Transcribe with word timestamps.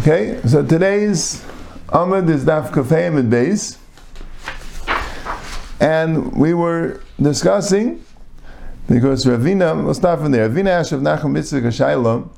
Okay, 0.00 0.40
so 0.46 0.64
today's 0.64 1.44
Amud 1.88 2.30
is 2.30 2.44
Daf 2.44 2.70
Kafayim 2.70 3.18
and 3.18 3.32
Beis. 3.32 3.78
And 5.80 6.32
we 6.36 6.54
were 6.54 7.00
discussing, 7.20 8.04
because 8.88 9.24
Ravina, 9.24 9.84
we'll 9.84 9.94
start 9.94 10.20
from 10.20 10.30
there. 10.30 10.48
Ravina 10.48 10.68
asked 10.68 10.92
of 10.92 11.00
Nachum 11.00 11.32
Mitzvah 11.32 12.28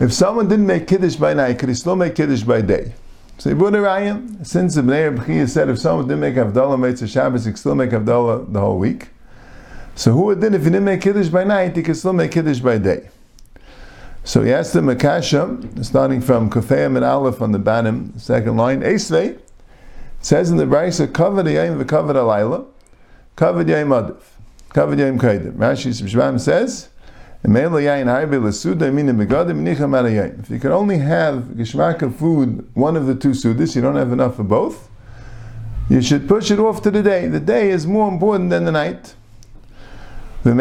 if 0.00 0.12
someone 0.12 0.48
didn't 0.48 0.68
make 0.68 0.86
Kiddush 0.86 1.16
by 1.16 1.34
night, 1.34 1.58
could 1.58 1.68
he 1.68 1.74
still 1.74 1.96
make 1.96 2.14
Kiddush 2.14 2.42
by 2.42 2.60
day? 2.60 2.94
So 3.38 3.50
Ibn 3.50 3.74
Rayim, 3.74 4.46
since 4.46 4.76
the 4.76 4.82
Bnei 4.82 5.16
Rebchiyah 5.16 5.48
said 5.48 5.68
if 5.68 5.80
someone 5.80 6.06
didn't 6.06 6.20
make 6.20 6.36
Havdalah 6.36 6.78
Mitzvah 6.78 7.08
Shabbos, 7.08 7.44
he 7.44 7.50
could 7.50 7.58
still 7.58 7.74
make 7.74 7.90
Havdalah 7.90 8.52
the 8.52 8.60
whole 8.60 8.78
week. 8.78 9.08
So 9.96 10.12
who 10.12 10.26
would 10.26 10.40
then, 10.40 10.54
if 10.54 10.62
he 10.62 10.70
didn't 10.70 10.84
make 10.84 11.00
Kiddush 11.00 11.28
by 11.28 11.42
night, 11.42 11.74
he 11.74 11.82
could 11.82 11.96
still 11.96 12.12
make 12.12 12.30
Kiddush 12.30 12.60
by 12.60 12.78
day? 12.78 13.10
So 14.24 14.42
he 14.42 14.52
asked 14.52 14.72
the 14.74 14.80
Makasha, 14.80 15.84
starting 15.84 16.20
from 16.20 16.50
Kufayim 16.50 16.96
and 16.96 17.04
Aleph 17.04 17.40
on 17.40 17.52
the 17.52 17.58
Banim, 17.58 18.18
second 18.18 18.56
line, 18.56 18.80
Esvei, 18.82 19.38
says 20.20 20.50
in 20.50 20.56
the 20.56 20.64
Brisa, 20.64 21.12
covered 21.12 21.46
Yayim 21.46 21.82
v'covered 21.82 22.14
Alayla, 22.14 22.66
covered 23.36 23.68
Yayim 23.68 23.88
Adif, 23.88 24.20
covered 24.70 24.98
Yayim 24.98 25.18
Kaidim. 25.18 25.52
Rashi 25.52 25.90
Shibshvam 25.90 26.38
says, 26.38 26.88
if 27.40 27.50
you 30.50 30.58
can 30.58 30.72
only 30.72 30.98
have 30.98 31.44
geshmak 31.44 32.02
of 32.02 32.16
food, 32.16 32.68
one 32.74 32.96
of 32.96 33.06
the 33.06 33.14
two 33.14 33.30
sudas, 33.30 33.76
you 33.76 33.82
don't 33.82 33.94
have 33.94 34.10
enough 34.10 34.34
for 34.34 34.42
both, 34.42 34.90
you 35.88 36.02
should 36.02 36.26
push 36.26 36.50
it 36.50 36.58
off 36.58 36.82
to 36.82 36.90
the 36.90 37.00
day. 37.00 37.28
The 37.28 37.38
day 37.38 37.70
is 37.70 37.86
more 37.86 38.08
important 38.08 38.50
than 38.50 38.64
the 38.64 38.72
night. 38.72 39.14
If 40.44 40.52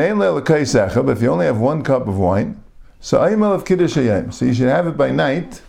you 1.22 1.30
only 1.32 1.46
have 1.48 1.58
one 1.58 1.84
cup 1.84 2.08
of 2.08 2.20
wine, 2.20 2.64
so 3.08 3.20
Aymal 3.20 3.56
of 3.56 3.64
Kiddush 3.64 3.96
Hayim. 3.96 4.34
So 4.34 4.44
you 4.44 4.54
should 4.54 4.68
have 4.68 4.86
it 4.86 4.98
by 4.98 5.12
night 5.12 5.62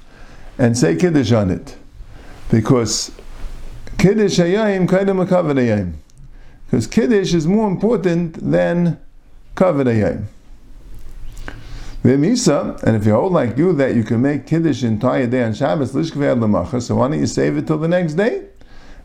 and 0.58 0.76
say 0.76 0.96
Kiddush 0.96 1.30
on 1.30 1.52
it. 1.52 1.76
Because 2.50 3.12
Kiddush 3.96 4.40
Hayim 4.40 4.88
Kaidam 4.88 5.24
Kavod 5.24 5.54
Hayim. 5.54 5.92
Because 6.66 6.88
Kiddush 6.88 7.34
is 7.34 7.46
more 7.46 7.68
important 7.68 8.50
than 8.50 8.98
Kavod 9.54 9.84
Hayim. 9.86 10.24
V'misa, 12.02 12.82
and 12.82 12.96
if 12.96 13.06
you 13.06 13.12
hold 13.12 13.32
like 13.32 13.56
you 13.56 13.72
that 13.72 13.94
you 13.94 14.02
can 14.02 14.20
make 14.20 14.44
Kiddush 14.44 14.82
entire 14.82 15.28
day 15.28 15.44
on 15.44 15.54
Shabbos, 15.54 15.92
Lamacha, 15.92 16.82
so 16.82 16.96
why 16.96 17.06
don't 17.06 17.20
you 17.20 17.26
save 17.28 17.56
it 17.56 17.68
till 17.68 17.78
the 17.78 17.86
next 17.86 18.14
day? 18.14 18.46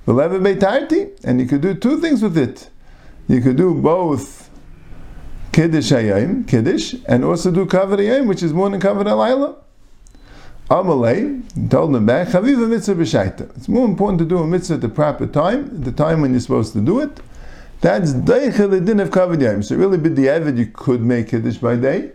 V'lev 0.08 0.42
Beitarti, 0.42 1.23
and 1.23 1.40
you 1.40 1.45
could 1.45 1.62
do 1.62 1.75
two 1.75 2.02
things 2.02 2.23
with 2.23 2.40
it. 2.40 2.68
You 3.28 3.42
could 3.42 3.58
do 3.58 3.75
both 3.75 4.50
Kiddush 5.54 5.92
Hayim, 5.92 6.48
Kiddush, 6.48 6.96
and 7.08 7.23
also 7.23 7.52
do 7.52 7.68
Kavod 7.68 8.00
Hayim, 8.00 8.28
which 8.28 8.42
is 8.42 8.52
more 8.52 8.70
than 8.72 8.82
Kavod 8.82 9.06
Alayla. 9.06 9.56
Amalei 10.70 11.70
told 11.70 11.94
them 11.94 12.08
back, 12.08 12.30
Chaviva 12.30 12.68
mitzvah 12.68 12.96
b'shaita. 12.96 13.56
It's 13.56 13.70
more 13.70 13.86
important 13.86 14.18
to 14.20 14.26
do 14.26 14.40
a 14.40 14.48
mitzvah 14.48 14.76
at 14.76 14.81
the 14.81 14.90
proper 14.90 15.28
time, 15.28 15.84
the 15.84 15.92
time 15.92 16.22
when 16.22 16.31
you're 16.31 16.40
supposed 16.40 16.74
to 16.74 16.81
do 16.81 17.00
it. 17.02 17.22
That's 17.81 18.14
deichel 18.14 18.72
the 18.72 18.81
din 18.81 19.00
of 19.00 19.12
Kavod 19.12 19.38
Hayim. 19.38 19.64
So 19.64 19.76
really, 19.76 20.00
b'di'evid, 20.00 20.58
you 20.58 20.66
could 20.66 21.02
make 21.02 21.30
Kiddush 21.30 21.58
by 21.58 21.76
day, 21.76 22.12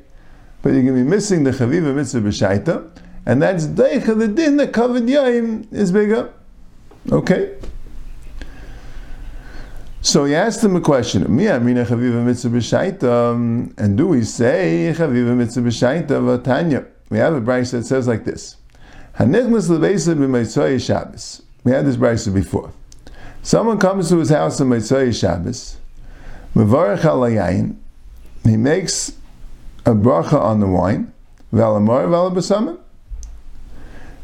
but 0.63 0.73
you're 0.73 0.83
going 0.83 0.97
to 0.97 1.05
be 1.05 1.09
missing 1.09 1.45
the 1.45 1.53
Chaviva 1.53 1.95
mitzvah 1.95 2.21
b'shaita, 2.21 2.91
and 3.25 3.41
that's 3.41 3.67
deichel 3.67 4.19
the 4.19 4.27
din 4.27 4.57
that 4.57 4.73
Kavod 4.73 5.09
Hayim 5.09 5.73
is 5.73 5.93
bigger. 5.93 6.33
Okay? 7.13 7.55
So 10.01 10.27
he 10.27 10.35
asked 10.35 10.63
him 10.63 10.77
a 10.77 10.81
question. 10.81 11.25
And 11.25 11.39
do 11.39 11.45
we 11.45 11.51
say 14.23 14.95
chaviva 14.97 15.37
mitzvah 15.37 15.61
b'shaita 15.61 16.09
v'tanya? 16.09 16.87
We 17.11 17.19
have 17.19 17.35
a 17.35 17.41
brayse 17.41 17.73
that 17.73 17.85
says 17.85 18.07
like 18.07 18.25
this: 18.25 18.57
Hanichnas 19.19 19.69
lebeisa 19.69 20.15
b'meitzoi 20.15 20.79
Shabbos. 20.85 21.43
We 21.65 21.73
had 21.73 21.85
this 21.85 21.97
brayse 21.97 22.33
before. 22.33 22.71
Someone 23.43 23.79
comes 23.79 24.09
to 24.11 24.19
his 24.19 24.31
house 24.31 24.61
on 24.61 24.69
Meitzoi 24.69 25.13
Shabbos, 25.19 25.79
alayayin. 26.55 27.75
He 28.45 28.57
makes 28.57 29.13
a 29.85 29.95
bracha 29.95 30.41
on 30.41 30.61
the 30.61 30.69
wine, 30.69 31.13
v'alamor 31.53 32.07
v'alabasamim. 32.07 32.79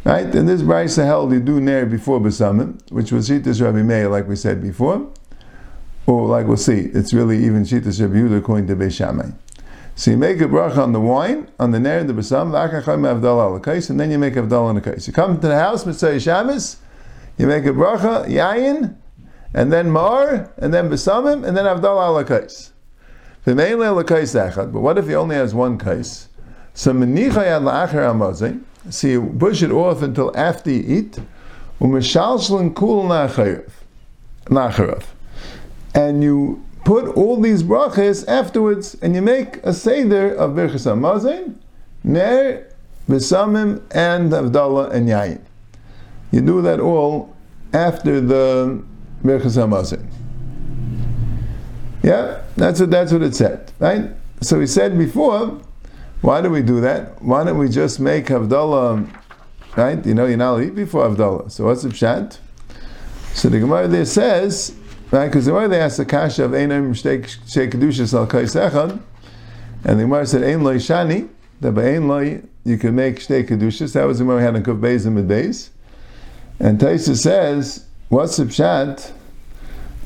Right, 0.05 0.33
and 0.35 0.49
this 0.49 0.63
brayse 0.63 1.03
held 1.03 1.33
you 1.33 1.41
do 1.41 1.61
ner 1.61 1.85
before 1.87 2.21
besamim, 2.21 2.79
which 2.93 3.11
was 3.11 3.29
Shitas 3.29 3.61
Rabbi 3.61 3.83
Meir, 3.83 4.09
like 4.09 4.29
we 4.29 4.37
said 4.37 4.63
before 4.63 5.11
or 6.07 6.27
like 6.27 6.47
we'll 6.47 6.57
see, 6.57 6.91
it's 6.93 7.15
really 7.15 7.45
even 7.45 7.65
Shitas 7.65 8.01
Rabbi 8.01 8.15
Yehuda 8.15 8.39
according 8.39 8.67
to 8.69 8.77
Beis 8.77 8.97
Shammai. 8.97 9.31
So 9.97 10.11
you 10.11 10.17
make 10.17 10.41
a 10.41 10.45
bracha 10.45 10.79
on 10.79 10.93
the 10.93 11.01
wine, 11.01 11.49
on 11.61 11.71
the 11.71 11.79
ner, 11.79 12.03
the 12.03 12.13
basam, 12.13 12.51
and 13.91 14.01
then 14.01 14.11
you 14.11 14.19
make 14.19 14.35
avdal 14.35 14.65
on 14.65 14.75
the 14.75 14.81
kais. 14.81 15.07
You 15.07 15.13
come 15.13 15.41
to 15.41 15.47
the 15.47 15.59
house, 15.59 15.87
Mitzvah 15.87 16.19
Shabbos, 16.19 16.79
you 17.39 17.47
make 17.47 17.65
a 17.65 17.69
bracha, 17.69 18.27
yayin, 18.27 18.97
and 19.55 19.73
then 19.73 19.93
mar, 19.93 20.53
and 20.59 20.75
then 20.75 20.91
basamim, 20.91 21.47
and 21.47 21.57
then 21.57 21.65
avdal 21.65 22.05
ala 22.05 22.25
kais. 22.25 22.73
But 23.45 24.81
what 24.81 24.99
if 24.99 25.07
he 25.07 25.15
only 25.15 25.37
has 25.37 25.55
one 25.55 25.79
kais? 25.79 26.29
So 26.75 26.93
so 28.91 29.07
you 29.07 29.37
push 29.39 29.63
it 29.63 29.71
off 29.71 30.03
until 30.03 30.37
after 30.37 30.71
you 30.71 30.99
eat, 30.99 31.19
u'mishalshlin 31.81 32.75
kul 32.75 33.05
nacharav 33.05 35.05
and 35.95 36.23
you 36.23 36.65
put 36.85 37.09
all 37.17 37.41
these 37.41 37.63
brachas 37.63 38.27
afterwards, 38.29 38.97
and 39.01 39.15
you 39.15 39.23
make 39.23 39.57
a 39.65 39.73
seder 39.73 40.35
of 40.35 40.53
Birchas 40.53 40.87
Hamazon, 40.87 41.57
Ner, 42.03 42.67
Besamim, 43.09 43.83
and 43.91 44.33
Avdallah 44.33 44.93
and 44.93 45.09
Yayin. 45.09 45.41
You 46.31 46.41
do 46.41 46.61
that 46.63 46.81
all 46.81 47.35
after 47.73 48.21
the 48.21 48.83
Birchas 49.23 49.57
Hamazon. 49.57 50.07
Yeah, 52.03 52.43
that's 52.57 52.81
what 52.81 52.91
that's 52.91 53.13
what 53.13 53.23
it 53.23 53.35
said, 53.35 53.73
right? 53.79 54.11
So 54.43 54.59
we 54.59 54.67
said 54.67 54.99
before, 54.99 55.59
why 56.21 56.43
do 56.43 56.51
we 56.51 56.61
do 56.61 56.81
that? 56.83 57.23
Why 57.23 57.45
don't 57.45 57.57
we 57.57 57.69
just 57.69 57.99
make 57.99 58.27
Havdalah, 58.27 59.09
right? 59.77 60.05
You 60.05 60.15
know, 60.15 60.27
you're 60.27 60.37
not 60.37 60.61
eat 60.63 60.75
before 60.75 61.09
Havdalah. 61.09 61.51
So 61.51 61.65
what's 61.65 61.83
the 61.83 61.89
pshat? 61.89 62.39
So 63.33 63.49
the 63.49 63.59
Gemara 63.59 63.89
there 63.89 64.05
says 64.05 64.77
Right? 65.15 65.29
Because 65.29 65.47
the 65.47 65.55
way 65.55 65.69
they 65.69 65.81
asked 65.81 65.99
the 65.99 66.05
kasha 66.05 66.45
of 66.45 66.51
Einam 66.51 66.91
Shtei 66.91 67.23
Kedushas 67.71 68.15
Al 68.15 68.27
Kais 68.27 68.57
Echad, 68.57 69.01
and 69.85 70.01
the 70.01 70.03
Gemara 70.03 70.27
said 70.27 70.43
Ein 70.43 70.65
Loi 70.65 70.75
Shani, 70.79 71.29
that 71.61 71.71
by 71.71 71.95
Ein 71.95 72.09
Loi 72.09 72.43
you 72.65 72.77
can 72.77 72.97
make 72.97 73.21
Shtei 73.21 73.49
Kedushas. 73.49 73.93
That 73.93 74.09
was 74.09 74.19
the 74.19 74.25
Gemara 74.25 74.43
had 74.43 74.57
in 74.57 74.65
Kuf 74.65 74.81
Beis 74.81 75.07
and 75.07 75.17
Beis. 75.31 75.71
And 76.59 76.81
Taisa 76.81 77.17
says, 77.17 77.87
what's 78.09 78.39
the 78.39 78.47
pshat 78.47 79.13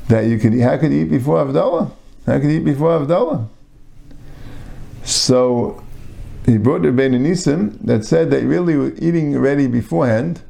that 0.09 0.27
you 0.27 0.37
could 0.37 0.53
how 0.61 0.77
could 0.77 0.91
you 0.91 1.01
eat 1.05 1.09
before 1.09 1.43
Avdallah? 1.43 1.91
How 2.27 2.39
could 2.39 2.51
you 2.51 2.59
eat 2.59 2.65
before 2.65 2.99
Avdallah? 2.99 3.47
So 5.05 5.83
he 6.45 6.59
brought 6.59 6.83
the 6.83 6.91
Ben 6.91 7.13
Nisim 7.13 7.83
that 7.83 8.05
said 8.05 8.29
that 8.29 8.43
really 8.43 8.95
eating 8.99 9.35
already 9.35 9.65
beforehand 9.65 10.43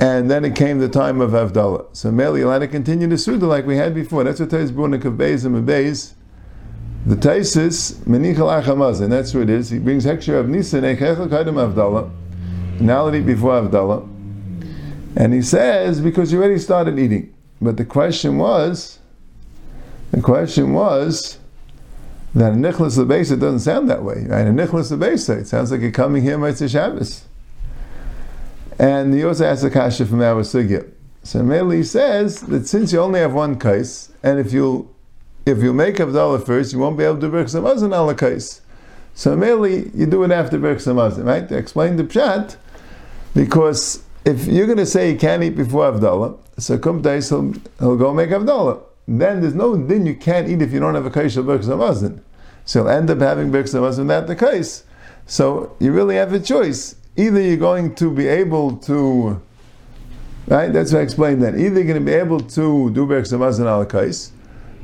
and 0.00 0.30
then 0.30 0.44
it 0.44 0.56
came 0.56 0.78
the 0.78 0.88
time 0.88 1.20
of 1.20 1.30
Avdallah. 1.32 1.94
So 1.94 2.10
Meli 2.10 2.40
allowed 2.40 2.60
to 2.60 2.68
continue 2.68 3.06
the 3.06 3.18
Suda 3.18 3.46
like 3.46 3.66
we 3.66 3.76
had 3.76 3.94
before. 3.94 4.24
That's 4.24 4.40
what 4.40 4.50
Tais 4.50 4.70
Brunik 4.70 5.04
of 5.04 5.14
Beis 5.14 5.44
and 5.44 5.68
Beis. 5.68 6.14
The 7.06 7.16
Taisis, 7.16 7.94
Menichal 8.04 8.62
Achamaz, 8.62 9.00
and 9.00 9.12
that's 9.12 9.32
what 9.32 9.44
it 9.44 9.50
is. 9.50 9.70
He 9.70 9.78
brings 9.78 10.04
Hekshir 10.04 10.38
of 10.38 10.48
Nisan, 10.48 10.82
Echechel 10.82 11.28
Kaidim 11.28 11.54
Avdallah, 11.54 12.10
now 12.80 13.10
before 13.10 13.62
Avdallah. 13.62 14.06
And 15.16 15.32
he 15.32 15.42
says, 15.42 16.00
because 16.00 16.30
you 16.30 16.38
already 16.38 16.58
started 16.58 16.98
eating. 16.98 17.34
But 17.60 17.76
the 17.76 17.84
question 17.84 18.38
was, 18.38 18.98
the 20.10 20.20
question 20.20 20.74
was, 20.74 21.38
that 22.34 22.52
a 22.52 22.56
Nicholas 22.56 22.96
Lebesa 22.96 23.38
doesn't 23.40 23.60
sound 23.60 23.90
that 23.90 24.04
way, 24.04 24.24
right? 24.28 24.46
A 24.46 24.52
Nicholas 24.52 24.90
Lebesa, 24.90 25.40
it 25.40 25.48
sounds 25.48 25.72
like 25.72 25.80
you're 25.80 25.90
coming 25.90 26.22
here, 26.22 26.38
Mitzvah 26.38 26.68
Shabbos. 26.68 27.24
And 28.80 29.12
he 29.12 29.22
also 29.24 29.44
asks 29.44 29.62
a 29.62 29.68
kasha 29.68 30.06
from 30.06 30.22
our 30.22 30.42
sugya. 30.42 30.90
So 31.22 31.42
Meli 31.42 31.82
says 31.82 32.40
that 32.40 32.66
since 32.66 32.94
you 32.94 33.00
only 33.00 33.20
have 33.20 33.34
one 33.34 33.58
kais, 33.58 34.10
and 34.22 34.40
if 34.40 34.54
you 34.54 34.88
if 35.44 35.58
you 35.62 35.74
make 35.74 35.96
Avdallah 35.96 36.46
first, 36.46 36.72
you 36.72 36.78
won't 36.78 36.96
be 36.96 37.04
able 37.04 37.16
to 37.16 37.20
do 37.20 37.30
Birch 37.30 37.48
Samazin 37.48 37.94
ala 37.94 38.14
kais. 38.14 38.62
So 39.14 39.36
Meli, 39.36 39.90
you 39.94 40.06
do 40.06 40.22
it 40.22 40.30
after 40.30 40.58
Birch 40.58 40.78
Samazin, 40.78 41.26
right? 41.26 41.46
To 41.50 41.58
explain 41.58 41.96
the 41.96 42.04
pshat, 42.04 42.56
because 43.34 44.02
if 44.24 44.46
you're 44.46 44.64
going 44.64 44.78
to 44.78 44.86
say 44.86 45.12
you 45.12 45.18
can't 45.18 45.42
eat 45.42 45.56
before 45.56 45.92
Avdallah, 45.92 46.38
so 46.56 46.78
come 46.78 47.02
days 47.02 47.28
he'll, 47.28 47.52
he'll 47.80 47.98
go 47.98 48.14
make 48.14 48.30
Avdallah. 48.30 48.82
Then 49.06 49.42
there's 49.42 49.54
no 49.54 49.76
din 49.76 50.06
you 50.06 50.14
can't 50.14 50.48
eat 50.48 50.62
if 50.62 50.72
you 50.72 50.80
don't 50.80 50.94
have 50.94 51.04
a 51.04 51.10
kais 51.10 51.36
of 51.36 51.44
Samazin. 51.44 52.22
So 52.64 52.80
you'll 52.80 52.88
end 52.88 53.10
up 53.10 53.20
having 53.20 53.50
Birch 53.50 53.66
Samazin 53.66 54.04
without 54.06 54.26
the 54.26 54.36
kais. 54.36 54.84
So 55.26 55.76
you 55.80 55.92
really 55.92 56.16
have 56.16 56.32
a 56.32 56.40
choice 56.40 56.94
either 57.16 57.40
you're 57.40 57.56
going 57.56 57.94
to 57.96 58.10
be 58.10 58.26
able 58.26 58.76
to, 58.78 59.40
right? 60.46 60.72
That's 60.72 60.92
what 60.92 61.00
I 61.00 61.02
explained 61.02 61.42
then. 61.42 61.54
Either 61.54 61.76
you're 61.76 61.84
going 61.84 62.04
to 62.04 62.04
be 62.04 62.12
able 62.12 62.40
to 62.40 62.90
do 62.90 63.06
Berk 63.06 63.24
Samazan 63.24 63.66
al 63.66 63.84
Kais, 63.86 64.32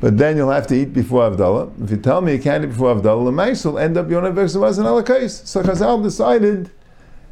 but 0.00 0.19
then 0.19 0.37
you'll 0.37 0.50
have 0.50 0.67
to 0.69 0.75
eat 0.75 0.93
before 0.93 1.31
Avdallah. 1.31 1.82
If 1.82 1.90
you 1.90 1.96
tell 1.96 2.20
me 2.20 2.34
you 2.34 2.38
can't 2.38 2.64
eat 2.64 2.69
before 2.69 2.94
Avdallah, 2.94 3.25
the 3.26 3.32
mice 3.32 3.64
will 3.64 3.78
end 3.78 3.96
up 3.96 4.08
have 4.08 4.34
Berk 4.34 4.46
Samazan 4.46 4.84
al 4.84 5.02
Kais. 5.02 5.43
So 5.49 5.62
Chazal 5.62 6.02
decided 6.02 6.70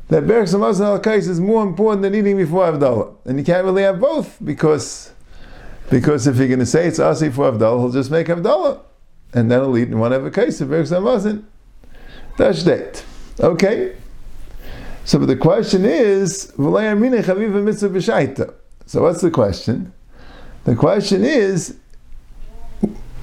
that 0.09 0.25
Berch 0.25 0.55
Samazon 0.55 0.87
al 0.87 1.01
Kais 1.01 1.29
is 1.29 1.41
more 1.41 1.63
important 1.63 2.03
than 2.03 2.15
eating 2.15 2.37
before 2.37 2.71
Havdalah. 2.71 3.15
And 3.25 3.39
you 3.39 3.45
can't 3.45 3.65
really 3.65 3.83
have 3.83 4.01
both 4.01 4.39
because, 4.45 5.13
because 5.91 6.27
if 6.27 6.37
you're 6.37 6.49
going 6.49 6.59
to 6.61 6.67
say 6.67 6.87
it's 6.87 6.99
Asi 6.99 7.31
for 7.31 7.51
Havdalah, 7.51 7.81
he'll 7.81 7.91
just 7.91 8.11
make 8.11 8.27
Havdalah. 8.27 8.81
And 9.33 9.51
then 9.51 9.61
he'll 9.61 9.77
eat 9.77 9.89
in 9.89 9.99
one 9.99 10.13
of 10.13 10.25
a 10.25 10.31
case 10.31 10.61
of 10.61 10.69
Berch 10.69 10.91
Samazon. 10.91 11.45
That's 12.37 12.63
date. 12.63 13.05
Okay? 13.41 13.97
So 15.07 15.19
but 15.19 15.27
the 15.27 15.37
question 15.37 15.85
is, 15.85 16.53
so 18.87 19.03
what's 19.03 19.21
the 19.21 19.31
question? 19.31 19.93
The 20.65 20.75
question 20.75 21.25
is, 21.25 21.77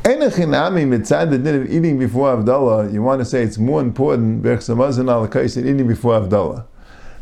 eating 0.06 2.00
before 2.00 2.38
Avdallah, 2.38 2.94
you 2.94 3.02
want 3.02 3.20
to 3.20 3.26
say 3.26 3.42
it's 3.42 3.58
more 3.58 3.82
important, 3.82 4.44
than 4.44 5.68
eating 5.68 5.88
before 5.88 6.20
Avdallah. 6.20 6.66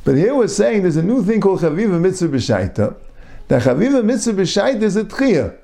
But 0.04 0.16
here 0.16 0.36
we're 0.36 0.48
saying 0.48 0.82
there's 0.82 0.98
a 0.98 1.04
new 1.04 1.24
thing 1.24 1.40
called 1.40 1.62
Chaviva 1.62 2.00
Mitzvah 2.00 2.28
B'Shaita. 2.28 2.96
That 3.48 3.64
Chaviva 3.64 4.04
Mitzvah 4.04 4.34
B'Shaita 4.34 4.82
is 4.82 4.98
a 4.98 5.06
tchiyah. 5.06 5.56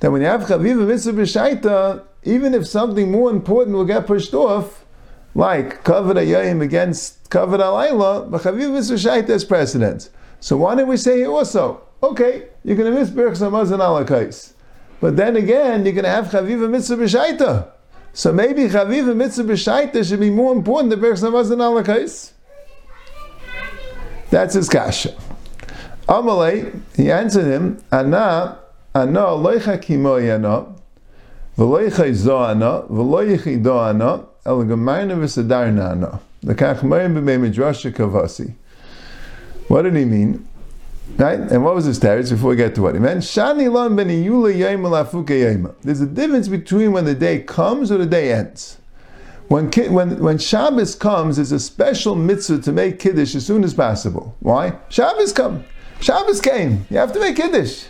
That 0.00 0.10
when 0.10 0.20
you 0.20 0.28
have 0.28 0.42
Chaviva 0.42 0.86
Mitzvah 0.86 1.12
B'Shaita, 1.12 2.02
even 2.24 2.52
if 2.52 2.66
something 2.66 3.10
more 3.10 3.30
important 3.30 3.74
will 3.76 3.84
get 3.86 4.06
pushed 4.06 4.34
off, 4.34 4.83
like 5.34 5.82
Kavod 5.84 6.14
Ayayim 6.14 6.62
against 6.62 7.28
Kavod 7.30 7.60
Alayla, 7.60 8.30
Mitzvah 8.30 8.94
B'Shaita 8.94 9.28
has 9.28 9.44
precedence. 9.44 10.10
So 10.40 10.56
why 10.56 10.74
don't 10.74 10.88
we 10.88 10.96
say 10.96 11.18
here 11.18 11.30
also, 11.30 11.82
okay, 12.02 12.48
you're 12.64 12.76
going 12.76 12.92
to 12.92 12.98
miss 12.98 13.10
Berch 13.10 13.38
Samazon 13.38 13.78
Alakais. 13.78 14.52
But 15.00 15.16
then 15.16 15.36
again, 15.36 15.84
you're 15.84 15.94
going 15.94 16.04
to 16.04 16.10
have 16.10 16.26
Chaviva 16.26 16.70
Mitzvah 16.70 16.96
B'Shaita. 16.96 17.68
So 18.12 18.32
maybe 18.32 18.68
Chaviva 18.68 19.16
Mitzvah 19.16 19.44
B'Shaita 19.44 20.06
should 20.08 20.20
be 20.20 20.30
more 20.30 20.52
important 20.52 20.90
than 20.90 21.00
Berch 21.00 21.20
Samazon 21.20 21.58
Alakais. 21.58 22.32
That's 24.30 24.54
his 24.54 24.68
kasha. 24.68 25.16
Amalei, 26.08 26.80
he 26.94 27.10
answered 27.10 27.46
him, 27.46 27.82
Ana, 27.90 28.58
Ana, 28.94 29.20
loicha 29.20 29.80
kimo 29.80 30.20
yana, 30.20 30.72
v'loicha 31.56 32.06
izo 32.08 32.48
ana, 32.48 32.82
v'loicha 32.82 33.46
ido 33.46 33.78
What 39.68 39.82
did 39.82 39.96
he 39.96 40.04
mean? 40.04 40.46
Right? 41.16 41.38
And 41.38 41.64
what 41.64 41.74
was 41.74 41.84
his 41.86 41.98
teretz 41.98 42.30
before 42.30 42.50
we 42.50 42.56
get 42.56 42.74
to 42.74 42.82
what 42.82 42.94
he 42.94 43.00
meant? 43.00 43.20
Shani 43.20 43.72
lan 43.72 43.96
ben 43.96 44.08
yayma. 44.08 45.74
There's 45.82 46.00
a 46.00 46.06
difference 46.06 46.48
between 46.48 46.92
when 46.92 47.04
the 47.04 47.14
day 47.14 47.40
comes 47.40 47.90
or 47.90 47.98
the 47.98 48.06
day 48.06 48.32
ends. 48.32 48.78
When, 49.48 49.70
when, 49.70 50.18
when 50.22 50.38
Shabbos 50.38 50.94
comes, 50.94 51.36
there's 51.36 51.52
a 51.52 51.60
special 51.60 52.14
mitzvah 52.14 52.60
to 52.62 52.72
make 52.72 52.98
Kiddush 52.98 53.34
as 53.34 53.46
soon 53.46 53.62
as 53.62 53.74
possible. 53.74 54.34
Why? 54.40 54.78
Shabbos 54.88 55.32
come. 55.32 55.64
Shabbos 56.00 56.40
came. 56.40 56.86
You 56.90 56.96
have 56.98 57.12
to 57.12 57.20
make 57.20 57.36
Kiddush. 57.36 57.86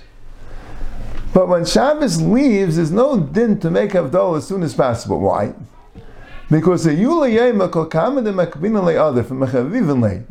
But 1.33 1.49
when 1.49 1.65
Shabbos 1.65 2.21
leaves, 2.21 2.77
there's 2.77 2.93
no 2.93 3.19
din 3.19 3.59
to 3.61 3.71
make 3.71 3.91
Havdalah 3.91 4.39
as 4.39 4.47
soon 4.47 4.63
as 4.63 4.75
possible. 4.75 5.21
Why? 5.21 5.55
Because 6.51 6.85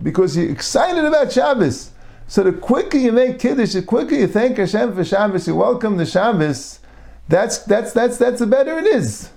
Because 0.02 0.38
you're 0.38 0.50
excited 0.52 1.06
about 1.06 1.32
Shabbos. 1.32 1.92
So 2.28 2.44
the 2.44 2.54
quicker 2.54 2.98
you 2.98 3.12
make 3.12 3.40
Kiddush, 3.40 3.74
the 3.74 3.82
quicker 3.82 4.16
you 4.16 4.28
thank 4.28 4.58
Hashem 4.58 4.94
for 4.96 5.04
Shabbos, 5.04 5.48
you 5.48 5.56
welcome 5.56 5.98
the 5.98 6.06
Shabbos, 6.06 6.80
that's, 7.28 7.60
that's, 7.60 7.94
that's, 7.94 8.18
that's 8.18 8.40
the 8.40 8.48
better 8.48 8.78
it 8.78 8.86
is. 8.86 9.30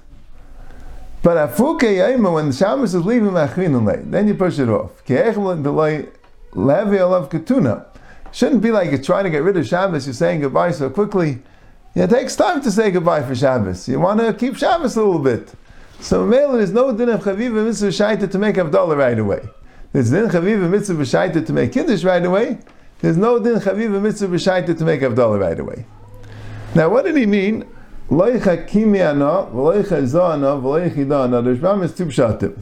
But 1.22 1.50
afuke 1.50 1.80
yaima, 1.80 2.32
when 2.32 2.48
the 2.50 2.54
Shabbos 2.54 2.94
is 2.94 3.04
leaving 3.04 3.30
machinun 3.30 4.10
then 4.10 4.28
you 4.28 4.34
push 4.34 4.58
it 4.58 4.68
off. 4.68 5.04
katuna. 7.30 7.86
Shouldn't 8.32 8.62
be 8.62 8.70
like 8.70 8.90
you're 8.90 9.02
trying 9.02 9.24
to 9.24 9.30
get 9.30 9.42
rid 9.42 9.56
of 9.56 9.66
Shabbos, 9.66 10.06
you're 10.06 10.14
saying 10.14 10.42
goodbye 10.42 10.72
so 10.72 10.90
quickly. 10.90 11.42
It 11.94 12.10
takes 12.10 12.36
time 12.36 12.60
to 12.60 12.70
say 12.70 12.90
goodbye 12.90 13.22
for 13.22 13.34
Shabbos. 13.34 13.88
You 13.88 13.98
want 13.98 14.20
to 14.20 14.34
keep 14.34 14.56
Shabbos 14.56 14.96
a 14.96 15.02
little 15.02 15.18
bit. 15.18 15.54
So 16.00 16.24
Mele, 16.24 16.52
there's 16.58 16.72
no 16.72 16.92
din 16.92 17.08
of 17.08 17.22
chaviva 17.22 17.64
mitzvah 17.66 17.88
shaita 17.88 18.30
to 18.30 18.38
make 18.38 18.56
Havdalah 18.56 18.96
right 18.96 19.18
away. 19.18 19.40
There's 19.92 20.10
din 20.10 20.28
chaviva 20.28 20.68
mitzvah 20.70 21.02
shaita 21.02 21.44
to 21.46 21.52
make 21.52 21.72
Kiddush 21.72 22.04
right 22.04 22.24
away. 22.24 22.58
There's 23.00 23.16
no 23.16 23.38
din 23.38 23.56
chaviva 23.56 24.00
mitzvah 24.00 24.28
shaita 24.36 24.78
to 24.78 24.84
make 24.84 25.00
Havdalah 25.00 25.40
right 25.40 25.58
away. 25.58 25.84
Now 26.74 26.88
what 26.90 27.04
did 27.06 27.16
he 27.16 27.26
mean? 27.26 27.66
Loicha 28.10 28.68
kimi 28.68 29.00
ana, 29.00 29.48
v'loicha 29.52 30.06
zo 30.06 30.26
ana, 30.26 30.56
v'loicha 30.56 30.98
ida 30.98 31.22
ana. 31.22 31.42
The 31.42 31.54
Rishbam 31.54 31.82
is 31.82 31.94
two 31.94 32.06
pshatim. 32.06 32.56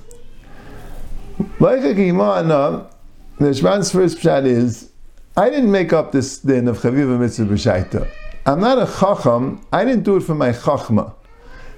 The 3.39 3.91
first 3.93 4.19
pshat 4.19 4.47
is, 4.47 4.91
I 5.37 5.51
didn't 5.51 5.71
make 5.71 5.93
up 5.93 6.13
this 6.13 6.39
din 6.39 6.69
of 6.69 6.79
chaviva 6.79 7.19
mitzvah 7.19 7.45
b'shaita. 7.45 8.09
I'm 8.47 8.61
not 8.61 8.79
a 8.79 8.87
chacham, 8.87 9.67
I 9.73 9.85
didn't 9.85 10.05
do 10.05 10.17
it 10.17 10.23
for 10.23 10.35
my 10.35 10.53
chachma. 10.53 11.13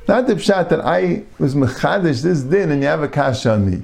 Not 0.08 0.26
the 0.26 0.35
pshat 0.35 0.69
that 0.69 0.85
I 0.85 1.25
was 1.38 1.55
mechadish 1.55 2.23
this 2.23 2.43
din 2.43 2.70
and 2.70 2.82
you 2.82 2.88
have 2.88 3.03
a 3.03 3.08
kash 3.08 3.47
on 3.47 3.70
me. 3.70 3.82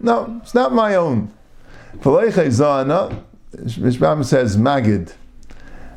No, 0.00 0.40
it's 0.42 0.54
not 0.54 0.72
my 0.72 0.94
own. 0.94 1.32
Ana, 2.04 3.24
says 4.24 4.56
magid. 4.56 5.14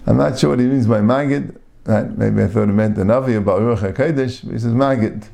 I'm 0.08 0.18
not 0.18 0.40
sure 0.40 0.50
what 0.52 0.60
he 0.60 0.66
means 0.66 0.88
by 0.88 1.00
magid. 1.00 1.56
Right? 1.86 2.16
Maybe 2.16 2.44
I 2.44 2.48
thought 2.48 2.70
it 2.70 2.74
meant 2.74 2.96
the 2.96 3.04
Navi 3.04 3.38
about 3.38 3.62
Ruach 3.62 3.94
HaKodesh, 3.94 4.44
but 4.44 4.54
he 4.54 4.60
says 4.60 4.74
Magid. 4.74 5.28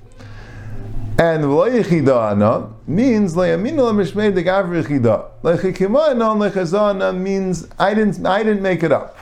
And 1.19 1.43
V'lo 1.43 2.73
means 2.87 3.35
Le'yaminu 3.35 3.91
L'mishmei 3.91 4.31
Degav 4.31 4.67
Yechida. 4.69 5.29
Le'chikimana 5.43 6.51
Le'chazana 6.51 7.17
means 7.17 7.67
I 7.77 7.93
didn't, 7.93 8.25
I 8.25 8.43
didn't 8.43 8.61
make 8.61 8.83
it 8.83 8.93
up. 8.93 9.17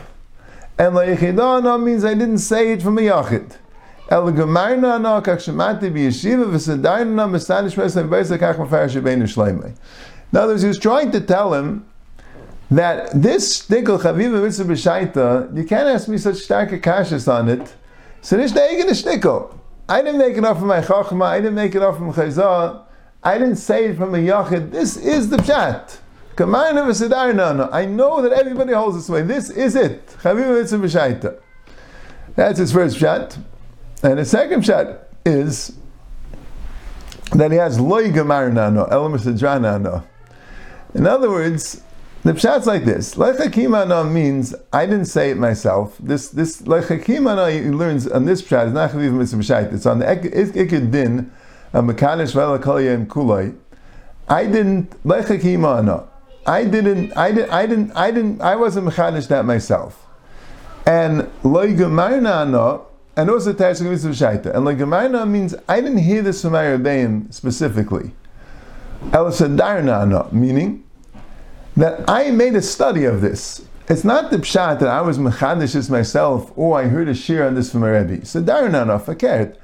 And 0.78 0.94
Le'yechidana 0.94 1.82
means 1.82 2.06
I 2.06 2.14
didn't 2.14 2.40
say 2.40 2.74
it 2.74 2.84
from 2.84 3.00
a 3.00 3.02
Yachid. 3.02 3.58
El 4.08 4.32
Gemarna 4.32 4.96
Ana 4.96 5.22
Kach 5.22 5.38
Shemati 5.38 5.92
B'Yeshiva 5.92 6.46
Mefarish 8.56 9.02
Yibbeinu 9.02 9.24
Shleimei. 9.24 9.76
In 10.32 10.38
other 10.38 10.54
words, 10.54 10.62
he 10.62 10.68
was 10.68 10.78
trying 10.78 11.12
to 11.12 11.22
tell 11.22 11.54
him 11.54 11.86
that 12.70 13.10
this 13.14 13.62
stickel 13.62 14.00
chaviva 14.00 14.44
mitzvah 14.44 14.74
b'shaita, 14.74 15.56
you 15.56 15.64
can't 15.64 15.88
ask 15.88 16.08
me 16.08 16.18
such 16.18 16.38
stark 16.38 16.70
kashas 16.70 17.32
on 17.32 17.50
it. 17.50 17.76
So 18.22 18.38
this 18.38 18.52
eigen 18.54 18.90
stickel. 18.90 19.58
I 19.88 20.02
didn't 20.02 20.20
make 20.20 20.36
it 20.36 20.44
up 20.44 20.58
from 20.58 20.68
my 20.68 20.82
chachma. 20.82 21.26
I 21.26 21.38
didn't 21.40 21.56
make 21.56 21.76
it 21.76 21.82
up 21.82 21.98
from 21.98 22.12
chayzah. 22.12 22.84
I 23.24 23.38
didn't 23.38 23.58
say 23.58 23.86
it 23.86 23.98
from 23.98 24.14
a 24.14 24.18
yachid. 24.18 24.72
This 24.72 24.98
is 24.98 25.30
the 25.30 25.38
pshat. 25.38 26.00
I 26.38 27.86
know 27.86 28.22
that 28.22 28.34
everybody 28.34 28.74
holds 28.74 28.98
this 28.98 29.08
way. 29.08 29.22
This 29.22 29.50
is 29.50 29.76
it. 29.76 30.08
Chaviva 30.08 30.60
mitzvah 30.60 30.78
b'shaita. 30.80 31.40
That's 32.36 32.60
his 32.60 32.74
first 32.74 32.98
pshat. 32.98 33.38
And 34.06 34.20
the 34.20 34.26
second 34.26 34.62
pshat 34.62 35.00
is 35.26 35.76
that 37.32 37.52
he 37.52 37.58
has 37.58 37.80
loy 37.80 38.12
gemar 38.12 38.54
nano, 38.54 38.86
elam 38.86 39.14
nano. 39.64 40.04
In 40.94 41.08
other 41.08 41.28
words, 41.32 41.82
the 42.22 42.34
pshat's 42.34 42.68
like 42.68 42.86
this. 42.86 43.16
Lechakimana 43.16 44.08
means 44.08 44.54
I 44.72 44.86
didn't 44.86 45.06
say 45.06 45.32
it 45.32 45.38
myself. 45.38 45.98
This 46.00 46.30
this 46.30 46.62
lechakimana 46.62 47.52
he 47.52 47.72
learns 47.72 48.08
on 48.08 48.26
this 48.26 48.44
pshat 48.44 48.68
is 48.68 48.74
not 48.74 48.92
chaviv 48.92 49.12
mitzvah 49.12 49.74
It's 49.74 49.88
on 49.88 49.98
the 49.98 50.06
ikid 50.06 50.92
din 50.92 51.32
velakalya 51.64 52.94
and 52.94 53.10
kulay. 53.10 53.58
I 54.30 54.46
didn't 54.46 55.04
lechakimana. 55.04 56.08
I 56.46 56.64
didn't. 56.66 57.18
I 57.18 57.32
didn't. 57.32 57.50
I 57.50 57.66
didn't. 57.66 57.92
I 57.94 58.12
didn't. 58.12 58.42
I 58.42 58.56
wasn't 58.56 58.86
mechanish 58.86 59.26
that 59.30 59.46
myself. 59.46 60.06
And 60.86 61.24
loigamarna 61.42 62.86
and 63.18 63.30
also 63.30 63.54
Tashik 63.54 63.90
Mitzvah 63.90 64.10
Shaita. 64.10 64.56
And 64.56 64.66
like 64.66 64.78
Gemarna 64.78 65.28
means 65.28 65.56
I 65.68 65.82
didn't 65.82 66.00
hear 66.00 66.22
this 66.22 66.42
from 66.42 66.54
my 66.54 66.64
Rebbeim 66.64 67.34
specifically. 67.34 68.12
El 69.14 70.32
meaning 70.32 70.84
that 71.78 72.10
I 72.10 72.32
made 72.32 72.56
a 72.56 72.62
study 72.62 73.06
of 73.06 73.22
this. 73.22 73.66
It's 73.88 74.04
not 74.04 74.32
the 74.32 74.38
pshat 74.38 74.80
that 74.80 74.88
I 74.88 75.02
was 75.02 75.20
mechadishes 75.20 75.92
myself, 75.92 76.52
or 76.56 76.80
I 76.80 76.88
heard 76.88 77.08
a 77.08 77.14
shir 77.14 77.46
on 77.46 77.54
this 77.54 77.72
from 77.72 77.84
a 77.84 77.92
rebbe. 77.92 78.26
So 78.26 78.42
daranana 78.42 79.00
fakert. 79.00 79.58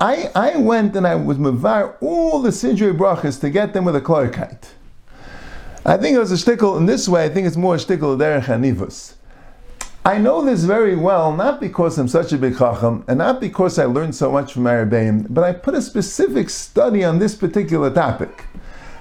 I, 0.00 0.30
I 0.34 0.56
went 0.58 0.94
and 0.94 1.06
I 1.06 1.14
was 1.14 1.38
mavar 1.38 1.96
all 2.02 2.42
the 2.42 2.50
sidrei 2.50 2.96
brachas 2.96 3.40
to 3.40 3.50
get 3.50 3.72
them 3.72 3.86
with 3.86 3.96
a 3.96 4.00
clarkite. 4.00 4.68
I 5.86 5.96
think 5.96 6.16
it 6.16 6.18
was 6.18 6.32
a 6.32 6.34
shtickle 6.34 6.76
in 6.76 6.84
this 6.84 7.08
way. 7.08 7.24
I 7.24 7.28
think 7.30 7.46
it's 7.46 7.56
more 7.56 7.76
a 7.76 7.78
shtickle 7.78 8.18
derech 8.18 8.44
hanivus. 8.44 9.14
I 10.04 10.16
know 10.16 10.42
this 10.42 10.64
very 10.64 10.96
well, 10.96 11.34
not 11.34 11.60
because 11.60 11.98
I'm 11.98 12.08
such 12.08 12.32
a 12.32 12.38
big 12.38 12.56
chacham, 12.56 13.04
and 13.08 13.18
not 13.18 13.40
because 13.40 13.78
I 13.78 13.84
learned 13.84 14.14
so 14.14 14.32
much 14.32 14.54
from 14.54 14.64
Arabeim, 14.64 15.26
but 15.28 15.44
I 15.44 15.52
put 15.52 15.74
a 15.74 15.82
specific 15.82 16.48
study 16.48 17.04
on 17.04 17.18
this 17.18 17.34
particular 17.34 17.90
topic. 17.90 18.46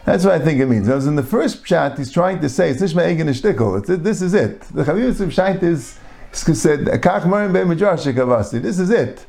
That's 0.06 0.26
what 0.26 0.34
I 0.34 0.40
think 0.44 0.60
it 0.60 0.68
means. 0.68 0.90
As 0.90 1.06
in 1.06 1.16
the 1.16 1.24
first 1.24 1.64
pshat, 1.64 1.98
he's 1.98 2.12
trying 2.12 2.40
to 2.40 2.50
say 2.50 2.70
it's 2.70 2.82
nishma 2.82 3.04
egin 3.04 3.28
shtickle. 3.30 3.86
This 4.04 4.22
is 4.22 4.34
it. 4.34 4.62
The 4.62 4.84
pshat 4.84 5.64
is 5.64 5.98
said 6.32 6.80
kach 7.02 7.24
marim 7.24 7.54
kavasi. 7.54 8.62
This 8.62 8.80
is 8.80 8.90
it. 8.90 9.26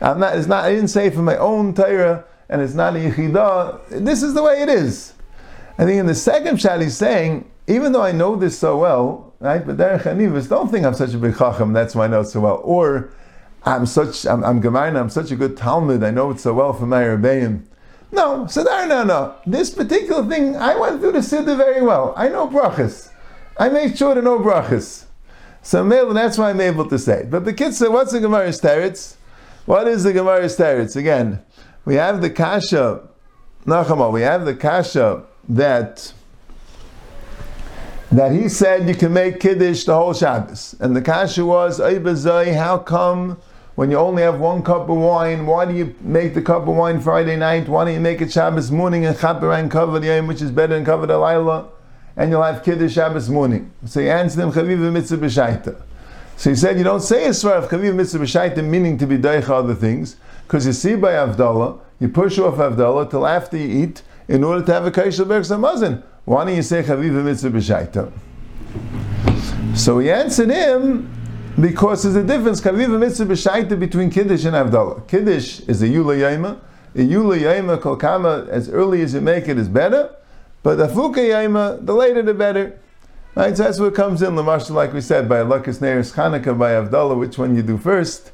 I'm 0.00 0.18
not. 0.20 0.36
It's 0.36 0.46
not. 0.46 0.64
I 0.64 0.74
didn't 0.74 0.88
say 0.88 1.10
from 1.10 1.26
my 1.26 1.36
own 1.36 1.74
Torah, 1.74 2.24
and 2.48 2.60
it's 2.62 2.74
not 2.74 2.96
a 2.96 2.98
yichida. 2.98 4.04
This 4.04 4.22
is 4.22 4.34
the 4.34 4.42
way 4.42 4.62
it 4.62 4.68
is. 4.68 5.12
I 5.78 5.84
think 5.84 6.00
in 6.00 6.06
the 6.06 6.14
second 6.14 6.60
shot 6.60 6.80
he's 6.80 6.96
saying, 6.96 7.50
even 7.66 7.92
though 7.92 8.02
I 8.02 8.12
know 8.12 8.36
this 8.36 8.58
so 8.58 8.78
well, 8.78 9.34
right? 9.40 9.64
But 9.64 9.76
Derech 9.76 10.02
Hanivas, 10.02 10.48
don't 10.48 10.70
think 10.70 10.84
I'm 10.84 10.94
such 10.94 11.14
a 11.14 11.18
big 11.18 11.36
chacham. 11.36 11.72
That's 11.72 11.94
why 11.94 12.04
I 12.04 12.08
know 12.08 12.20
it 12.20 12.26
so 12.26 12.40
well. 12.40 12.60
Or 12.64 13.12
I'm 13.64 13.86
such, 13.86 14.26
I'm, 14.26 14.42
I'm 14.44 14.60
Gemarna, 14.60 15.00
I'm 15.00 15.10
such 15.10 15.30
a 15.30 15.36
good 15.36 15.56
Talmud. 15.56 16.02
I 16.02 16.10
know 16.10 16.30
it 16.30 16.40
so 16.40 16.52
well 16.54 16.72
from 16.72 16.88
my 16.88 17.02
Rebbeim. 17.02 17.62
No, 18.10 18.44
Sadar, 18.44 18.88
no, 18.88 19.04
no. 19.04 19.34
This 19.46 19.70
particular 19.70 20.26
thing, 20.28 20.56
I 20.56 20.76
went 20.76 21.00
through 21.00 21.12
the 21.12 21.20
Siddur 21.20 21.56
very 21.56 21.80
well. 21.80 22.12
I 22.16 22.28
know 22.28 22.46
brachas. 22.46 23.10
I 23.58 23.68
made 23.68 23.96
sure 23.96 24.14
to 24.14 24.20
know 24.20 24.38
brachas. 24.38 25.04
So 25.62 25.88
that's 26.12 26.36
why 26.36 26.50
I'm 26.50 26.60
able 26.60 26.88
to 26.88 26.98
say. 26.98 27.26
But 27.28 27.44
the 27.44 27.52
kids 27.52 27.78
say, 27.78 27.88
what's 27.88 28.12
the 28.12 28.20
Gemara's 28.20 28.60
teretz? 28.60 29.14
What 29.64 29.86
is 29.86 30.02
the 30.02 30.12
Gemara's 30.12 30.58
teretz? 30.58 30.96
Again, 30.96 31.40
we 31.84 31.94
have 31.94 32.20
the 32.20 32.30
kasha, 32.30 33.08
Nachama, 33.64 34.12
we 34.12 34.22
have 34.22 34.44
the 34.44 34.54
kasha 34.54 35.24
that 35.48 36.12
that 38.12 38.32
he 38.32 38.48
said 38.48 38.86
you 38.86 38.94
can 38.94 39.12
make 39.12 39.40
kiddush 39.40 39.84
the 39.84 39.94
whole 39.94 40.12
Shabbos, 40.12 40.76
and 40.80 40.94
the 40.94 41.00
kasha 41.00 41.44
was, 41.44 41.76
Zay, 42.16 42.52
how 42.52 42.78
come 42.78 43.40
when 43.74 43.90
you 43.90 43.96
only 43.96 44.22
have 44.22 44.38
one 44.38 44.62
cup 44.62 44.90
of 44.90 44.96
wine, 44.98 45.46
why 45.46 45.64
do 45.64 45.74
you 45.74 45.94
make 46.02 46.34
the 46.34 46.42
cup 46.42 46.68
of 46.68 46.76
wine 46.76 47.00
Friday 47.00 47.36
night? 47.36 47.68
Why 47.68 47.86
don't 47.86 47.94
you 47.94 48.00
make 48.00 48.20
it 48.20 48.30
Shabbos 48.30 48.70
morning 48.70 49.06
and 49.06 49.18
chaper 49.18 49.50
and 49.52 49.70
cover 49.70 49.98
the 49.98 50.08
yom, 50.08 50.26
which 50.26 50.42
is 50.42 50.50
better 50.50 50.74
than 50.74 50.84
cover 50.84 51.06
the 51.06 51.18
laila, 51.18 51.70
and 52.14 52.30
you'll 52.30 52.42
have 52.42 52.62
kiddush 52.62 52.92
Shabbos 52.92 53.30
morning? 53.30 53.72
So 53.86 54.00
he 54.00 54.10
answered 54.10 54.42
him, 54.42 54.52
chaviv 54.52 54.92
mitzvah 54.92 55.16
b'shaita. 55.16 55.82
So 56.36 56.50
he 56.50 56.56
said, 56.56 56.76
you 56.76 56.84
don't 56.84 57.00
say 57.00 57.26
of 57.26 57.34
chaviv 57.34 57.94
mitzvah 57.94 58.62
meaning 58.62 58.98
to 58.98 59.06
be 59.06 59.16
daicha 59.16 59.48
other 59.48 59.74
things, 59.74 60.16
because 60.46 60.66
you 60.66 60.74
see 60.74 60.96
by 60.96 61.12
Avdallah, 61.12 61.80
you 61.98 62.10
push 62.10 62.38
off 62.38 62.56
Avdallah 62.56 63.08
till 63.08 63.26
after 63.26 63.56
you 63.56 63.84
eat, 63.84 64.02
in 64.28 64.44
order 64.44 64.64
to 64.64 64.72
have 64.72 64.84
a 64.84 64.90
kaishal 64.90 65.26
berg. 65.26 66.02
Why 66.24 66.44
don't 66.44 66.54
you 66.54 66.62
say 66.62 66.82
chaviv 66.82 67.24
mitzvah 67.24 67.50
b'shaita? 67.50 68.12
So 69.76 69.98
he 69.98 70.10
answered 70.10 70.50
him, 70.50 71.10
because 71.60 72.04
there's 72.04 72.14
a 72.14 72.22
difference, 72.22 72.60
kaviv 72.60 72.96
mitzvah 72.98 73.26
b'shaita 73.26 73.78
between 73.78 74.08
Kiddush 74.08 74.44
and 74.44 74.54
Avdallah. 74.54 75.08
Kiddush 75.08 75.60
is 75.60 75.82
a 75.82 75.88
Yula 75.88 76.16
Yaima. 76.16 76.60
A 76.94 76.98
Yula 76.98 77.40
Yaima 77.40 77.78
kolkama, 77.78 78.48
as 78.48 78.68
early 78.68 79.02
as 79.02 79.14
you 79.14 79.20
make 79.20 79.48
it, 79.48 79.58
is 79.58 79.68
better. 79.68 80.14
But 80.62 80.76
the 80.76 80.86
Fuka 80.86 81.16
Yaima, 81.16 81.84
the 81.84 81.92
later 81.92 82.22
the 82.22 82.34
better. 82.34 82.78
Right, 83.34 83.56
so 83.56 83.64
that's 83.64 83.80
what 83.80 83.94
comes 83.94 84.22
in, 84.22 84.34
Lamashal, 84.34 84.70
like 84.70 84.92
we 84.92 85.00
said, 85.00 85.28
by 85.28 85.38
Lakas 85.38 85.80
Neiris 85.80 86.12
Chanukah, 86.12 86.56
by 86.56 86.72
Avdallah, 86.72 87.18
which 87.18 87.38
one 87.38 87.56
you 87.56 87.62
do 87.62 87.78
first. 87.78 88.30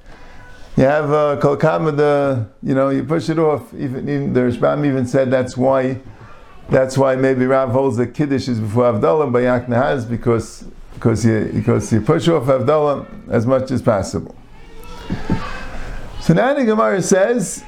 You 0.76 0.85
have 0.85 1.11
uh, 1.11 1.38
kolkama, 1.40 1.97
the, 1.97 2.49
you 2.62 2.75
know, 2.75 2.90
you 2.90 3.04
push 3.04 3.30
it 3.30 3.38
off. 3.38 3.73
Even, 3.75 4.09
even 4.09 4.33
the 4.33 4.45
Rishbam 4.45 4.85
even 4.85 5.07
said 5.07 5.30
that's 5.30 5.57
why 5.57 6.00
that's 6.69 6.99
why 6.99 7.17
maybe 7.17 7.47
Rav 7.47 7.71
holds 7.71 7.97
that 7.97 8.09
Kiddush 8.09 8.49
is 8.49 8.61
before 8.61 8.93
Avdallah 8.93 9.33
by 9.33 9.43
Yakna 9.43 9.75
has 9.75 10.05
because 10.05 10.65
because 10.95 11.25
you 11.25 11.51
because 11.55 11.91
you 11.93 12.01
push 12.01 12.29
off 12.29 12.45
Avdallah 12.45 13.07
as 13.31 13.47
much 13.47 13.71
as 13.71 13.81
possible. 13.81 14.35
So 16.21 16.35
now 16.35 16.53
the 16.53 16.65
Gemara 16.65 17.01
says, 17.01 17.65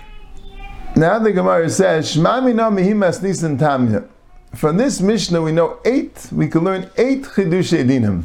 now 0.95 1.19
the 1.19 1.33
Gemara 1.33 1.71
says, 1.71 2.15
Shmami 2.15 2.55
no 2.55 2.71
mihimas 2.71 3.23
nisan 3.23 3.57
tamya. 3.57 4.07
From 4.55 4.77
this 4.77 5.01
Mishnah 5.01 5.41
we 5.41 5.53
know 5.53 5.79
eight, 5.87 6.29
we 6.31 6.49
can 6.49 6.65
learn 6.65 6.91
eight 6.99 7.23
chidush 7.23 7.73
dinim. 7.85 8.25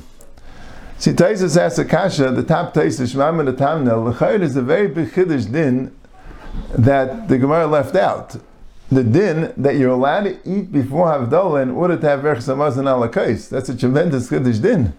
See, 0.98 1.12
Taisus 1.12 1.58
asks 1.58 1.78
Akasha, 1.78 2.32
the 2.32 2.44
top 2.44 2.74
Taisus, 2.74 3.14
Shmami 3.14 3.46
the 3.46 3.54
Tamna, 3.54 4.42
is 4.42 4.56
a 4.56 4.62
very 4.62 4.88
big 4.88 5.12
chidush 5.12 5.50
din 5.50 5.96
that 6.78 7.28
the 7.28 7.38
Gemara 7.38 7.68
left 7.68 7.96
out 7.96 8.36
the 8.92 9.04
din 9.04 9.54
that 9.58 9.76
you're 9.78 9.92
allowed 9.92 10.24
to 10.24 10.38
eat 10.46 10.72
before 10.72 11.08
Havdalah 11.08 11.64
in 11.64 11.72
order 11.72 11.98
to 11.98 12.08
have 12.08 12.24
Rech 12.24 12.38
and 12.38 12.88
Alakais. 12.88 13.50
That's 13.50 13.70
a 13.70 13.78
tremendous 13.78 14.30
Kiddush 14.30 14.60
din. 14.60 14.94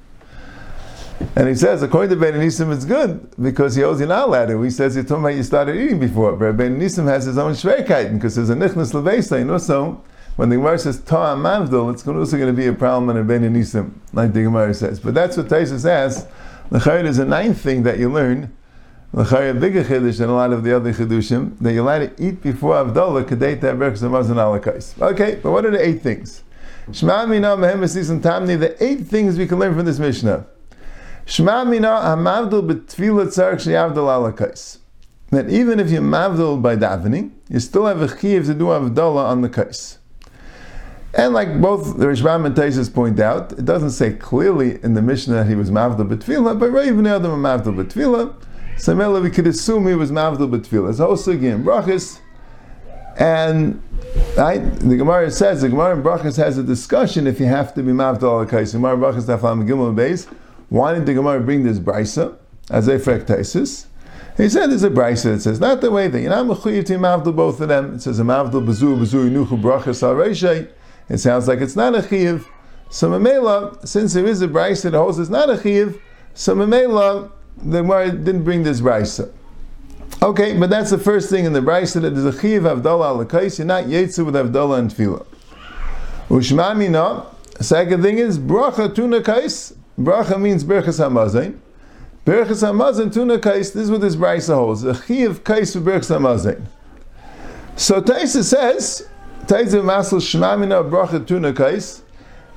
And 1.35 1.49
he 1.49 1.55
says, 1.55 1.83
according 1.83 2.11
to 2.11 2.17
Ben 2.17 2.35
Nisim, 2.35 2.75
it's 2.75 2.85
good 2.85 3.31
because 3.41 3.75
he 3.75 3.83
owes 3.83 4.01
you 4.01 4.07
not 4.07 4.47
to. 4.47 4.63
He 4.63 4.71
says, 4.71 4.95
you're 4.95 5.05
talking 5.05 5.25
about 5.25 5.35
you 5.35 5.43
started 5.43 5.77
eating 5.77 5.99
before. 5.99 6.37
But 6.37 6.57
Ben 6.57 6.79
Nisim 6.79 7.07
has 7.07 7.25
his 7.25 7.39
own 7.39 7.53
Shveikait 7.53 8.13
because 8.13 8.37
there's 8.37 8.51
a 8.51 8.55
Nichnas 8.55 8.93
Leveisa. 8.93 9.41
And 9.41 9.51
also, 9.51 10.05
when 10.37 10.51
the 10.51 10.57
Gemara 10.57 10.79
says 10.79 11.01
Ta'am 11.01 11.43
Mavdal, 11.43 11.93
it's 11.93 12.07
also 12.07 12.37
going 12.37 12.55
to 12.55 12.57
be 12.57 12.67
a 12.67 12.73
problem 12.73 13.17
in 13.17 13.27
Ben 13.27 13.43
Nisim, 13.55 13.93
like 14.13 14.35
the 14.35 14.43
Gemara 14.43 14.75
says. 14.75 15.01
But 15.01 15.15
that's 15.15 15.37
what 15.39 15.47
Taisus 15.49 15.81
says. 15.81 16.27
The 16.71 16.81
Chayr 16.81 17.05
is 17.05 17.19
a 17.19 17.25
ninth 17.25 17.61
thing 17.61 17.85
that 17.85 17.99
you 17.99 18.11
learn 18.13 18.55
a 19.13 19.55
bigger 19.55 19.85
chiddush 19.85 20.19
than 20.19 20.29
a 20.29 20.35
lot 20.35 20.53
of 20.53 20.63
the 20.63 20.75
other 20.75 20.93
chiddushim 20.93 21.59
that 21.61 21.73
you're 21.73 21.83
allowed 21.83 22.17
to 22.17 22.25
eat 22.25 22.43
before 22.43 22.75
Avdallah 22.75 23.25
kadei 23.25 23.59
berachas 23.59 24.03
and 24.03 24.13
alakais. 24.13 25.01
Okay, 25.01 25.39
but 25.43 25.51
what 25.53 25.65
are 25.65 25.71
the 25.71 25.85
eight 25.85 26.03
things? 26.03 26.43
Shema 26.93 27.27
mina 27.27 27.57
mehem 27.57 27.83
and 28.11 28.23
tamni. 28.23 28.59
The 28.59 28.83
eight 28.85 29.07
things 29.07 29.39
we 29.39 29.47
can 29.47 29.59
learn 29.59 29.75
from 29.75 29.87
this 29.87 29.99
Mishnah. 29.99 30.47
Shema 31.25 31.65
mina 31.65 31.89
hamavdul 31.89 32.69
betfilah 32.69 33.27
tzarek 33.27 33.57
sheyavdal 33.57 33.95
alakais. 33.95 34.79
That 35.31 35.51
even 35.51 35.81
if 35.81 35.91
you 35.91 36.01
mavdul 36.01 36.63
by 36.63 36.77
davening, 36.77 37.33
you 37.49 37.59
still 37.59 37.87
have 37.87 38.01
a 38.01 38.07
chiyuv 38.07 38.47
to 38.47 38.55
do 38.55 38.67
Avdallah 38.67 39.25
on 39.25 39.41
the 39.41 39.49
kais. 39.49 39.99
And 41.15 41.33
like 41.33 41.61
both 41.61 41.97
the 41.99 42.09
Rishbam 42.09 42.45
and 42.45 42.55
Taisus 42.55 42.93
point 42.93 43.19
out, 43.19 43.53
it 43.53 43.65
doesn't 43.65 43.91
say 43.91 44.13
clearly 44.13 44.79
in 44.85 44.95
the 44.95 45.03
Mishnah 45.03 45.35
that 45.35 45.47
he 45.49 45.55
was 45.55 45.71
mavdul 45.71 46.09
betfilah, 46.09 46.61
but 46.61 46.71
Rav 46.71 46.87
Adam 46.87 47.43
mavdul 47.43 47.85
betfilah. 47.85 48.35
So 48.79 48.95
Mela, 48.95 49.23
we 49.23 49.31
could 49.31 49.47
assume 49.47 49.87
he 49.87 49.95
was 49.95 50.13
Mavdil 50.13 50.51
B'Tfilah. 50.51 50.91
It's 50.91 51.01
also 51.01 51.33
again 51.33 51.65
Brachas, 51.65 52.21
and 53.19 53.83
right, 54.37 54.59
the 54.81 54.97
Gemara 54.97 55.31
says 55.31 55.63
the 55.63 55.71
Gemara 55.71 55.97
in 55.97 56.03
Brachas 56.03 56.37
has 56.37 56.59
a 56.59 56.63
discussion 56.63 57.27
if 57.27 57.41
you 57.41 57.47
have 57.47 57.73
to 57.75 57.83
be 57.83 57.93
Mavdil 57.93 58.41
al 58.41 58.47
Kais. 58.47 58.73
Gemara 58.73 58.95
in 58.95 59.01
Brachas 59.01 59.25
Daflam 59.25 59.67
Gimel 59.67 59.95
Beis. 59.95 60.29
Why 60.69 60.93
did 60.93 61.07
the 61.07 61.15
Gemara 61.15 61.41
bring 61.41 61.63
this 61.63 61.79
brisa 61.79 62.37
as 62.71 62.89
a 62.89 62.99
frektesis? 62.99 63.87
He 64.37 64.51
said 64.51 64.67
there's 64.67 64.83
a 64.83 64.91
brisa 64.91 65.35
that 65.35 65.41
says 65.41 65.59
not 65.59 65.81
the 65.81 65.91
way 65.91 66.09
that 66.09 66.21
you're 66.21 66.29
not 66.29 66.45
to 66.45 66.69
mavdil 66.71 67.35
both 67.35 67.61
of 67.63 67.69
them. 67.69 67.95
It 67.95 68.03
says 68.03 68.21
a 68.21 68.25
mavdil 68.25 68.67
bezu 68.67 68.99
bezu 68.99 69.31
inuchu 69.31 69.61
brachas 69.61 70.03
al 70.03 70.69
It 71.09 71.19
sounds 71.19 71.49
like 71.49 71.61
it's 71.61 71.77
not 71.77 71.95
a 71.95 72.07
chiv. 72.07 72.47
So 72.91 73.11
Mamela, 73.11 73.87
since 73.89 74.13
there 74.13 74.27
is 74.27 74.43
a 74.43 74.49
brisa 74.49 74.91
that 74.91 74.93
holds 74.93 75.19
it's 75.19 75.31
not 75.31 75.49
a 75.49 75.61
chiv, 75.61 76.01
so 76.35 76.55
Mamela, 76.55 77.31
the 77.57 77.83
Gemara 77.83 78.11
didn't 78.11 78.45
bring 78.45 78.63
this 78.63 78.81
brisa. 78.81 79.31
Okay, 80.23 80.59
but 80.59 80.71
that's 80.71 80.91
the 80.91 80.99
first 80.99 81.29
thing 81.29 81.45
in 81.45 81.53
the 81.53 81.61
brisa 81.61 82.01
that 82.01 82.11
there's 82.11 82.35
a 82.35 82.41
chiv 82.41 82.63
avdallah 82.63 83.33
al. 83.33 83.43
You're 83.43 83.67
not 83.67 83.85
yetsu 83.85 84.25
with 84.25 84.35
avdallah 84.35 84.79
and 84.79 84.91
tefillah. 84.91 85.27
Ushmami 86.29 86.91
no. 86.91 87.27
Second 87.61 88.03
thing 88.03 88.19
is 88.19 88.39
bracha 88.39 88.95
tuna 88.95 89.21
kais. 89.21 89.75
Bracha 89.99 90.41
means 90.41 90.65
berachas 90.65 90.99
hamazain. 90.99 91.59
Berachas 92.25 92.63
hamazain 92.63 93.13
tuna 93.13 93.39
kais. 93.39 93.73
This 93.73 93.85
is 93.85 93.91
what 93.91 94.01
this 94.01 94.17
brisa 94.17 94.55
holds. 94.55 94.85
A 94.85 94.95
chiv 94.95 95.45
kais 95.45 95.73
for 95.73 95.81
berachas 95.81 96.17
hamazain. 96.17 96.67
So 97.77 98.01
Taisa 98.01 98.43
says, 98.43 99.07
Taisa 99.47 99.83
masal 99.83 100.21
shmamina 100.21 100.89
bracha 100.91 101.27
tuna 101.27 101.53
kais, 101.53 102.01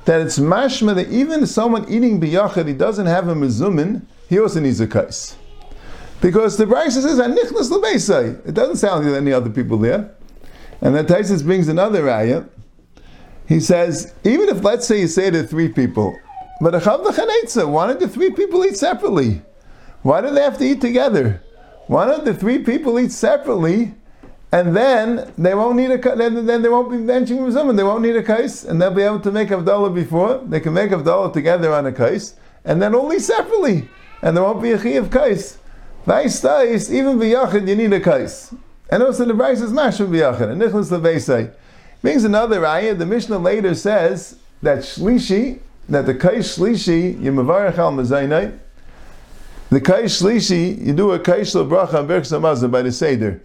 that 0.06 0.22
it's 0.22 0.38
mashma 0.38 0.94
that 0.94 1.10
even 1.10 1.46
someone 1.46 1.84
eating 1.92 2.18
biyachad, 2.18 2.66
he 2.66 2.72
doesn't 2.72 3.04
have 3.04 3.28
a 3.28 3.34
mezumin, 3.34 4.00
he 4.30 4.38
also 4.38 4.60
needs 4.60 4.80
a 4.80 4.86
kais. 4.86 5.36
Because 6.20 6.56
the 6.56 6.64
Brisa 6.64 7.02
says, 7.02 7.18
Anichnas 7.18 7.68
lebeisai. 7.68 8.46
It 8.46 8.54
doesn't 8.54 8.76
sound 8.76 9.04
like 9.04 9.14
any 9.16 9.32
other 9.32 9.50
people 9.50 9.76
there. 9.76 10.14
And 10.80 10.94
then 10.94 11.04
Taisus 11.04 11.44
brings 11.44 11.66
another 11.66 12.08
ayah. 12.08 12.44
He 13.48 13.58
says, 13.58 14.14
even 14.22 14.48
if 14.48 14.62
let's 14.62 14.86
say 14.86 15.00
you 15.00 15.08
say 15.08 15.30
to 15.30 15.42
three 15.42 15.68
people, 15.68 16.16
but 16.60 16.74
why 16.74 17.86
don't 17.88 18.00
the 18.00 18.08
three 18.08 18.30
people 18.30 18.64
eat 18.64 18.76
separately? 18.76 19.42
Why 20.02 20.20
do 20.20 20.30
they 20.30 20.42
have 20.42 20.58
to 20.58 20.64
eat 20.64 20.80
together? 20.80 21.42
Why 21.88 22.04
don't 22.04 22.24
the 22.24 22.34
three 22.34 22.58
people 22.58 23.00
eat 23.00 23.10
separately, 23.10 23.94
and 24.52 24.76
then 24.76 25.32
they 25.36 25.54
won't 25.56 25.76
need 25.76 25.90
a 25.90 25.98
then, 25.98 26.46
then 26.46 26.62
they 26.62 26.68
won't 26.68 26.90
be 26.90 26.98
benching 26.98 27.52
someone. 27.52 27.74
They 27.74 27.82
won't 27.82 28.02
need 28.02 28.14
a 28.14 28.22
kais, 28.22 28.64
and 28.64 28.80
they'll 28.80 28.94
be 28.94 29.02
able 29.02 29.20
to 29.20 29.32
make 29.32 29.48
avdallah 29.48 29.92
before. 29.92 30.38
They 30.46 30.60
can 30.60 30.72
make 30.74 30.92
avdallah 30.92 31.32
together 31.32 31.72
on 31.72 31.86
a 31.86 31.92
kais, 31.92 32.34
and 32.64 32.80
then 32.80 32.94
only 32.94 33.18
separately 33.18 33.88
and 34.22 34.36
there 34.36 34.44
won't 34.44 34.62
be 34.62 34.72
a 34.72 34.78
chi 34.78 34.90
of 34.90 35.10
kais. 35.10 35.58
Vais 36.06 36.40
tais, 36.40 36.90
even 36.90 37.18
b'yachid, 37.18 37.68
you 37.68 37.76
need 37.76 37.92
a 37.92 38.00
kais. 38.00 38.54
And 38.90 39.02
also 39.02 39.24
the 39.24 39.34
Bryce 39.34 39.60
is 39.60 39.72
mashma 39.72 40.08
b'yachid, 40.08 40.50
and 40.50 40.60
nichlas 40.60 40.90
leveisai. 40.90 41.52
Brings 42.02 42.24
another 42.24 42.64
ayah, 42.66 42.94
the 42.94 43.06
Mishnah 43.06 43.38
later 43.38 43.74
says 43.74 44.36
that 44.62 44.78
shlishi, 44.78 45.60
that 45.88 46.06
the 46.06 46.14
kais 46.14 46.56
shlishi, 46.56 47.20
you 47.20 47.32
mevarech 47.32 47.78
al 47.78 47.92
mazaynai, 47.92 48.58
the 49.70 49.80
kais 49.80 50.20
shlishi, 50.20 50.84
you 50.84 50.92
do 50.92 51.12
a 51.12 51.18
kais 51.18 51.54
bracha 51.54 52.00
and 52.00 52.08
berkes 52.08 52.32
amazon 52.32 52.70
by 52.70 52.82
the 52.82 52.92
seder. 52.92 53.40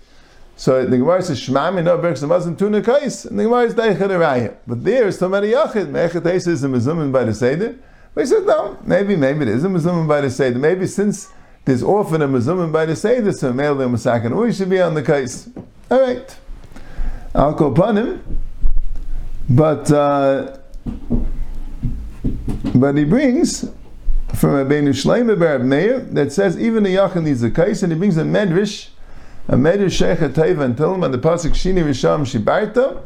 So 0.58 0.86
the 0.86 0.98
Gemara 0.98 1.22
says 1.22 1.40
Shmami 1.42 1.84
no 1.84 1.98
berkes 1.98 2.24
amazon 2.24 2.56
tuna 2.56 2.82
kais, 2.82 3.26
and 3.26 3.38
the 3.38 3.44
Gemara 3.44 3.66
is 3.66 3.76
daichad 3.76 3.98
arayah. 3.98 4.56
But 4.66 4.84
there 4.84 5.08
is 5.08 5.18
somebody 5.18 5.52
yachid, 5.52 5.90
me'echet 5.90 6.26
is 6.48 6.64
a 6.64 6.68
mezumin 6.68 7.12
by 7.12 7.26
the 7.26 7.34
seder. 7.34 7.76
We 8.16 8.26
said, 8.26 8.46
no, 8.46 8.78
maybe, 8.84 9.16
maybe 9.16 9.42
it 9.42 9.50
is 9.50 9.64
a 9.66 9.68
Mazuman 9.68 10.08
by 10.08 10.22
the 10.22 10.30
Seder. 10.30 10.58
Maybe 10.58 10.88
since 10.88 11.30
there's 11.66 11.84
often 11.84 12.22
a 12.22 12.28
Mazuman 12.28 12.72
by 12.72 12.86
the 12.86 12.96
Seder, 12.96 13.34
so 13.34 13.50
and 13.50 13.60
Masakin, 13.60 14.42
we 14.42 14.54
should 14.54 14.70
be 14.70 14.82
on 14.82 14.94
the 14.94 15.04
case. 15.04 15.50
All 15.92 16.00
right. 16.00 16.38
I'll 17.36 17.54
go 17.54 17.72
upon 17.72 17.98
him. 17.98 18.40
But 19.50 19.92
uh, 19.92 20.58
but 22.74 22.98
he 22.98 23.04
brings 23.04 23.62
from 24.34 24.52
Rabbeinu 24.52 24.90
Shleim 24.90 25.38
Bar 25.40 25.60
Meir 25.60 26.00
that 26.00 26.32
says 26.32 26.60
even 26.60 26.86
a 26.86 26.90
yachid 26.90 27.24
needs 27.24 27.44
a 27.44 27.52
case, 27.52 27.84
and 27.84 27.92
he 27.92 28.00
brings 28.00 28.18
a 28.18 28.24
medrash, 28.24 28.90
a 29.48 29.56
medrash 29.56 29.92
sheikh 29.92 30.20
teva 30.34 30.64
and 30.64 30.80
him 30.80 31.04
on 31.04 31.12
the 31.12 31.20
pasuk 31.20 31.52
shini 31.52 31.84
risham 31.84 32.22
shibarta 32.22 33.06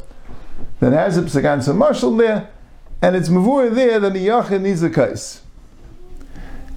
that 0.78 0.92
has 0.92 1.18
a 1.18 1.22
psagan 1.22 1.62
so 1.62 1.74
marshal 1.74 2.16
there, 2.16 2.48
and 3.02 3.16
it's 3.16 3.28
mavur 3.28 3.74
there 3.74 3.98
that 4.00 4.14
a 4.14 4.18
yachid 4.18 4.60
needs 4.60 4.82
a 4.82 4.90
case. 4.90 5.42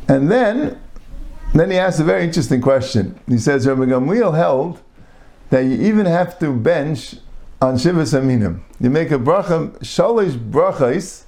And 0.08 0.32
then, 0.32 0.80
then 1.54 1.72
he 1.72 1.78
asks 1.78 2.00
a 2.00 2.04
very 2.04 2.24
interesting 2.24 2.62
question. 2.62 3.20
He 3.28 3.38
says 3.38 3.68
Rabbi 3.68 3.84
Gamliel 3.84 4.36
held 4.36 4.82
that 5.50 5.62
you 5.62 5.76
even 5.88 6.06
have 6.06 6.40
to 6.40 6.52
bench 6.52 7.16
on 7.62 7.76
Shivas 7.76 8.20
Aminim. 8.20 8.62
You 8.80 8.90
make 8.90 9.12
a 9.12 9.18
bracha, 9.18 9.78
shalish 9.80 10.38
brachais 10.38 11.24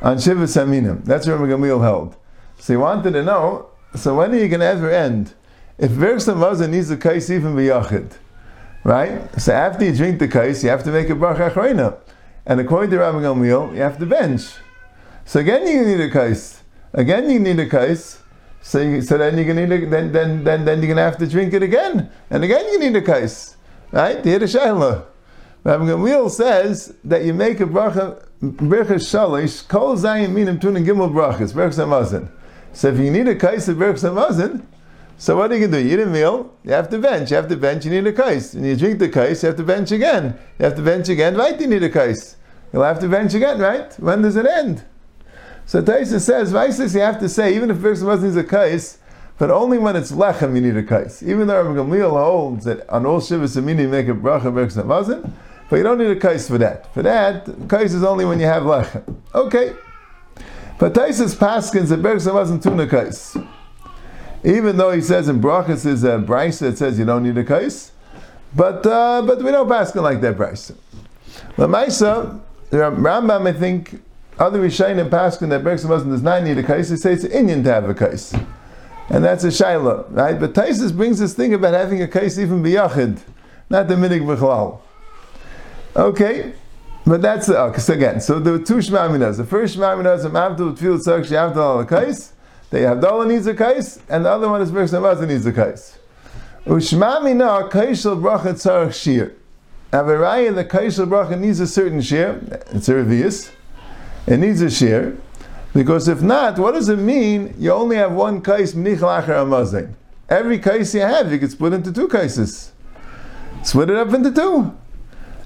on 0.00 0.16
Shivas 0.16 0.56
Aminim. 0.56 1.04
That's 1.04 1.26
what 1.26 1.38
Rabbi 1.38 1.52
Gamliel 1.52 1.82
held. 1.82 2.16
So 2.58 2.72
he 2.72 2.76
wanted 2.76 3.12
to 3.12 3.22
know, 3.22 3.68
so 3.94 4.16
when 4.16 4.32
are 4.32 4.38
you 4.38 4.48
going 4.48 4.60
to 4.60 4.66
ever 4.66 4.90
end? 4.90 5.34
If 5.78 5.92
Bergson 5.92 6.38
Mazan 6.38 6.70
needs 6.70 6.90
a 6.90 6.96
kais 6.96 7.30
even 7.30 7.54
b'yachid, 7.54 8.12
right? 8.82 9.28
So 9.40 9.52
after 9.52 9.84
you 9.84 9.94
drink 9.94 10.18
the 10.18 10.28
kais, 10.28 10.64
you 10.64 10.70
have 10.70 10.84
to 10.84 10.90
make 10.90 11.10
a 11.10 11.14
bracha 11.14 11.50
achrayna. 11.50 11.98
And 12.46 12.60
according 12.60 12.90
to 12.90 12.98
Rabbi 12.98 13.18
Gamliel, 13.18 13.74
you 13.74 13.82
have 13.82 13.98
to 13.98 14.06
bench. 14.06 14.54
So 15.24 15.40
again 15.40 15.66
you 15.66 15.84
need 15.84 16.00
a 16.00 16.10
kais. 16.10 16.62
Again 16.92 17.28
you 17.28 17.40
need 17.40 17.58
a 17.58 17.68
kais. 17.68 18.20
So, 18.62 18.80
you, 18.80 19.02
so 19.02 19.18
then 19.18 19.36
you're 19.36 19.46
gonna 19.46 19.66
need 19.66 19.90
then, 19.90 20.12
then, 20.12 20.44
then, 20.44 20.64
then 20.64 20.78
you're 20.80 20.88
gonna 20.88 21.02
have 21.02 21.18
to 21.18 21.26
drink 21.26 21.52
it 21.54 21.62
again. 21.62 22.10
And 22.30 22.44
again 22.44 22.64
you 22.72 22.78
need 22.78 22.96
a 22.96 23.02
kais. 23.02 23.56
Right? 23.90 24.22
The 24.22 24.30
Shaila. 24.30 25.06
Rabbi 25.64 25.84
Gamliel 25.84 26.30
says 26.30 26.94
that 27.02 27.24
you 27.24 27.34
make 27.34 27.58
a 27.58 27.66
bracha 27.66 28.22
shalish, 28.40 29.66
kol 29.66 29.96
zayin 29.96 30.30
minim 30.30 30.58
gimel 30.58 31.10
brachas. 31.12 32.30
So 32.72 32.88
if 32.88 32.98
you 32.98 33.10
need 33.10 33.26
a 33.26 33.34
kais 33.34 33.68
of 33.68 33.76
hamazon, 33.76 34.64
so 35.18 35.36
what 35.36 35.50
are 35.50 35.56
you 35.56 35.66
to 35.66 35.72
do? 35.72 35.78
You 35.78 35.98
eat 35.98 36.02
a 36.02 36.06
meal, 36.06 36.54
you 36.62 36.72
have 36.72 36.90
to 36.90 36.98
bench. 36.98 37.30
You 37.30 37.36
have 37.36 37.48
to 37.48 37.56
bench, 37.56 37.84
you 37.86 37.90
need 37.90 38.06
a 38.06 38.12
kais. 38.12 38.54
And 38.54 38.66
you 38.66 38.76
drink 38.76 38.98
the 38.98 39.08
kais, 39.08 39.42
you 39.42 39.48
have 39.48 39.56
to 39.56 39.64
bench 39.64 39.90
again. 39.90 40.38
You 40.58 40.66
have 40.66 40.76
to 40.76 40.82
bench 40.82 41.08
again, 41.08 41.36
right? 41.36 41.58
You 41.58 41.66
need 41.66 41.82
a 41.82 41.88
kais. 41.88 42.35
You'll 42.72 42.82
have 42.82 43.00
to 43.00 43.08
bench 43.08 43.34
again, 43.34 43.58
right? 43.58 43.92
When 44.00 44.22
does 44.22 44.36
it 44.36 44.46
end? 44.46 44.84
So 45.66 45.82
Taisa 45.82 46.20
says, 46.20 46.52
Vaisis, 46.52 46.94
you 46.94 47.00
have 47.00 47.18
to 47.20 47.28
say, 47.28 47.54
even 47.54 47.70
if 47.70 47.78
hamazon 47.78 48.22
needs 48.22 48.36
a 48.36 48.44
kais, 48.44 48.98
but 49.38 49.50
only 49.50 49.78
when 49.78 49.96
it's 49.96 50.12
lechem 50.12 50.54
you 50.54 50.60
need 50.60 50.76
a 50.76 50.82
kais. 50.82 51.22
Even 51.22 51.46
though 51.46 51.62
Rabbi 51.62 51.78
Gamliel 51.78 52.10
holds 52.10 52.64
that 52.64 52.88
on 52.88 53.04
all 53.04 53.20
shivas 53.20 53.60
amini 53.60 53.82
you 53.82 53.88
make 53.88 54.08
a 54.08 54.12
bracha 54.12 54.44
berachas 54.44 54.82
hamazon, 54.82 55.30
but 55.68 55.76
you 55.76 55.82
don't 55.82 55.98
need 55.98 56.10
a 56.10 56.16
kais 56.16 56.48
for 56.48 56.58
that. 56.58 56.92
For 56.94 57.02
that, 57.02 57.46
kais 57.68 57.94
is 57.94 58.04
only 58.04 58.24
when 58.24 58.38
you 58.38 58.46
have 58.46 58.62
lechem. 58.62 59.16
Okay. 59.34 59.74
But 60.78 60.92
Taisus 60.92 61.34
Paskins 61.34 61.88
that 61.88 62.02
Bergson 62.02 62.34
wasn't 62.34 62.62
tuna 62.62 62.86
kais. 62.86 63.36
Even 64.44 64.76
though 64.76 64.92
he 64.92 65.00
says 65.00 65.28
in 65.28 65.40
Brachas 65.40 65.84
is 65.84 66.04
a 66.04 66.18
Bryce 66.18 66.60
that 66.60 66.78
says 66.78 66.98
you 66.98 67.04
don't 67.04 67.24
need 67.24 67.36
a 67.36 67.44
kais. 67.44 67.92
But 68.54 68.86
uh, 68.86 69.22
but 69.22 69.42
we 69.42 69.50
don't 69.50 69.68
paskin 69.68 70.02
like 70.02 70.20
that 70.20 70.36
Bryce. 70.36 70.72
Lamaisa, 71.56 72.40
Rambam, 72.70 73.48
I 73.48 73.52
think, 73.52 74.02
other 74.38 74.60
Rishayin 74.60 74.98
and 75.00 75.10
paskin 75.10 75.48
that 75.50 75.64
Bergson 75.64 75.88
wasn't 75.88 76.12
does 76.12 76.22
not 76.22 76.42
need 76.42 76.58
a 76.58 76.62
kais, 76.62 76.90
they 76.90 76.96
say 76.96 77.12
it's 77.12 77.24
an 77.24 77.32
Indian 77.32 77.64
to 77.64 77.72
have 77.72 77.88
a 77.88 77.94
kais. 77.94 78.34
And 79.08 79.24
that's 79.24 79.44
a 79.44 79.48
Shaila, 79.48 80.06
right? 80.10 80.38
But 80.38 80.52
Taisus 80.52 80.94
brings 80.94 81.18
this 81.18 81.34
thing 81.34 81.54
about 81.54 81.74
having 81.74 82.02
a 82.02 82.08
kais 82.08 82.38
even 82.38 82.62
biyachid, 82.62 83.20
not 83.70 83.88
the 83.88 83.94
minig 83.94 84.22
b'chlal. 84.22 84.80
Okay, 85.94 86.52
but 87.06 87.22
that's 87.22 87.46
the 87.46 87.58
okay, 87.58 87.78
so 87.78 87.94
again. 87.94 88.20
So 88.20 88.38
there 88.40 88.52
were 88.52 88.58
two 88.58 88.78
shmaminas. 88.78 89.36
The 89.36 89.44
first 89.44 89.76
shmaminas 89.76 90.18
is 90.18 90.24
Mavdul 90.26 90.76
Tfil 90.76 90.98
Tzarek 90.98 91.26
Shavdal 91.26 91.78
al 91.78 91.84
Kais. 91.84 92.32
The 92.70 92.78
Havdalah 92.78 93.28
needs 93.28 93.46
a 93.46 93.54
kais, 93.54 94.00
and 94.08 94.24
the 94.24 94.30
other 94.30 94.48
one 94.48 94.60
is 94.60 94.72
Berk 94.72 94.90
Samazah 94.90 95.28
needs 95.28 95.46
a 95.46 95.52
kais. 95.52 95.98
Ushmamina 96.66 97.70
kaisel 97.70 98.20
bracha 98.20 98.52
tzarech 98.52 98.92
shir. 98.92 99.32
Avaraya 99.96 100.54
the 100.54 100.64
kaisel 100.64 101.06
bracha 101.08 101.38
needs 101.38 101.60
a 101.60 101.66
certain 101.66 102.00
shir. 102.00 102.40
It's 102.72 102.88
a 102.88 102.94
revius. 102.94 103.50
It 104.26 104.38
needs 104.38 104.60
a 104.60 104.70
shir. 104.70 105.16
Because 105.72 106.08
if 106.08 106.22
not, 106.22 106.58
what 106.58 106.72
does 106.72 106.88
it 106.88 106.98
mean? 106.98 107.54
You 107.58 107.72
only 107.72 107.96
have 107.96 108.12
one 108.12 108.40
kais 108.40 108.74
mnichel 108.74 109.22
acher. 109.22 109.94
Every 110.28 110.58
kais 110.58 110.94
you 110.94 111.02
have, 111.02 111.30
you 111.32 111.38
can 111.38 111.48
split 111.48 111.72
into 111.72 111.92
two 111.92 112.08
kaises. 112.08 112.72
Split 113.62 113.90
it 113.90 113.96
up 113.96 114.12
into 114.12 114.32
two 114.32 114.76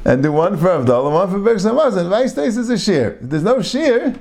and 0.05 0.23
do 0.23 0.33
one 0.33 0.57
for 0.57 0.69
Avdallah, 0.69 1.13
one 1.13 1.31
for 1.31 1.39
Berk 1.39 1.59
Samaz, 1.59 1.97
and 1.97 2.09
Vice 2.09 2.33
stays 2.33 2.57
is 2.57 2.71
a 2.71 2.79
shear. 2.79 3.19
If 3.21 3.31
there's 3.31 3.43
no 3.43 3.61
shear, 3.61 4.15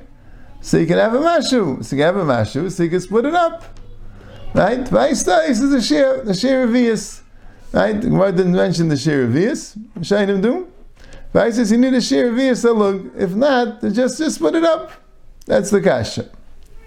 so 0.60 0.76
you 0.76 0.86
can 0.86 0.98
have 0.98 1.14
a 1.14 1.18
mashu. 1.18 1.82
So 1.84 1.96
you 1.96 2.02
can 2.02 2.14
have 2.14 2.16
a 2.16 2.24
mashu, 2.24 2.70
so 2.70 2.82
you 2.82 2.90
can 2.90 3.00
split 3.00 3.24
it 3.24 3.34
up. 3.34 3.64
Right? 4.54 4.86
Vice 4.86 5.20
stays 5.20 5.60
is 5.60 5.72
a 5.72 5.80
shear, 5.80 6.22
the 6.22 6.34
shear 6.34 6.64
of 6.64 6.70
Vias. 6.70 7.22
Right? 7.72 8.00
The 8.00 8.08
Gemara 8.08 8.32
didn't 8.32 8.52
mention 8.52 8.88
the 8.88 8.96
shear 8.96 9.24
of 9.24 9.30
Vias. 9.30 9.76
Shainim 10.00 10.42
do. 10.42 10.68
Vice 11.32 11.56
says 11.56 11.70
you 11.70 11.78
need 11.78 11.94
a 11.94 12.00
shear 12.00 12.28
of 12.30 12.34
Vias. 12.34 12.64
If 13.16 13.30
not, 13.34 13.80
just, 13.80 14.18
just 14.18 14.36
split 14.36 14.56
it 14.56 14.64
up. 14.64 14.90
That's 15.46 15.70
the 15.70 15.80
kasha. 15.80 16.28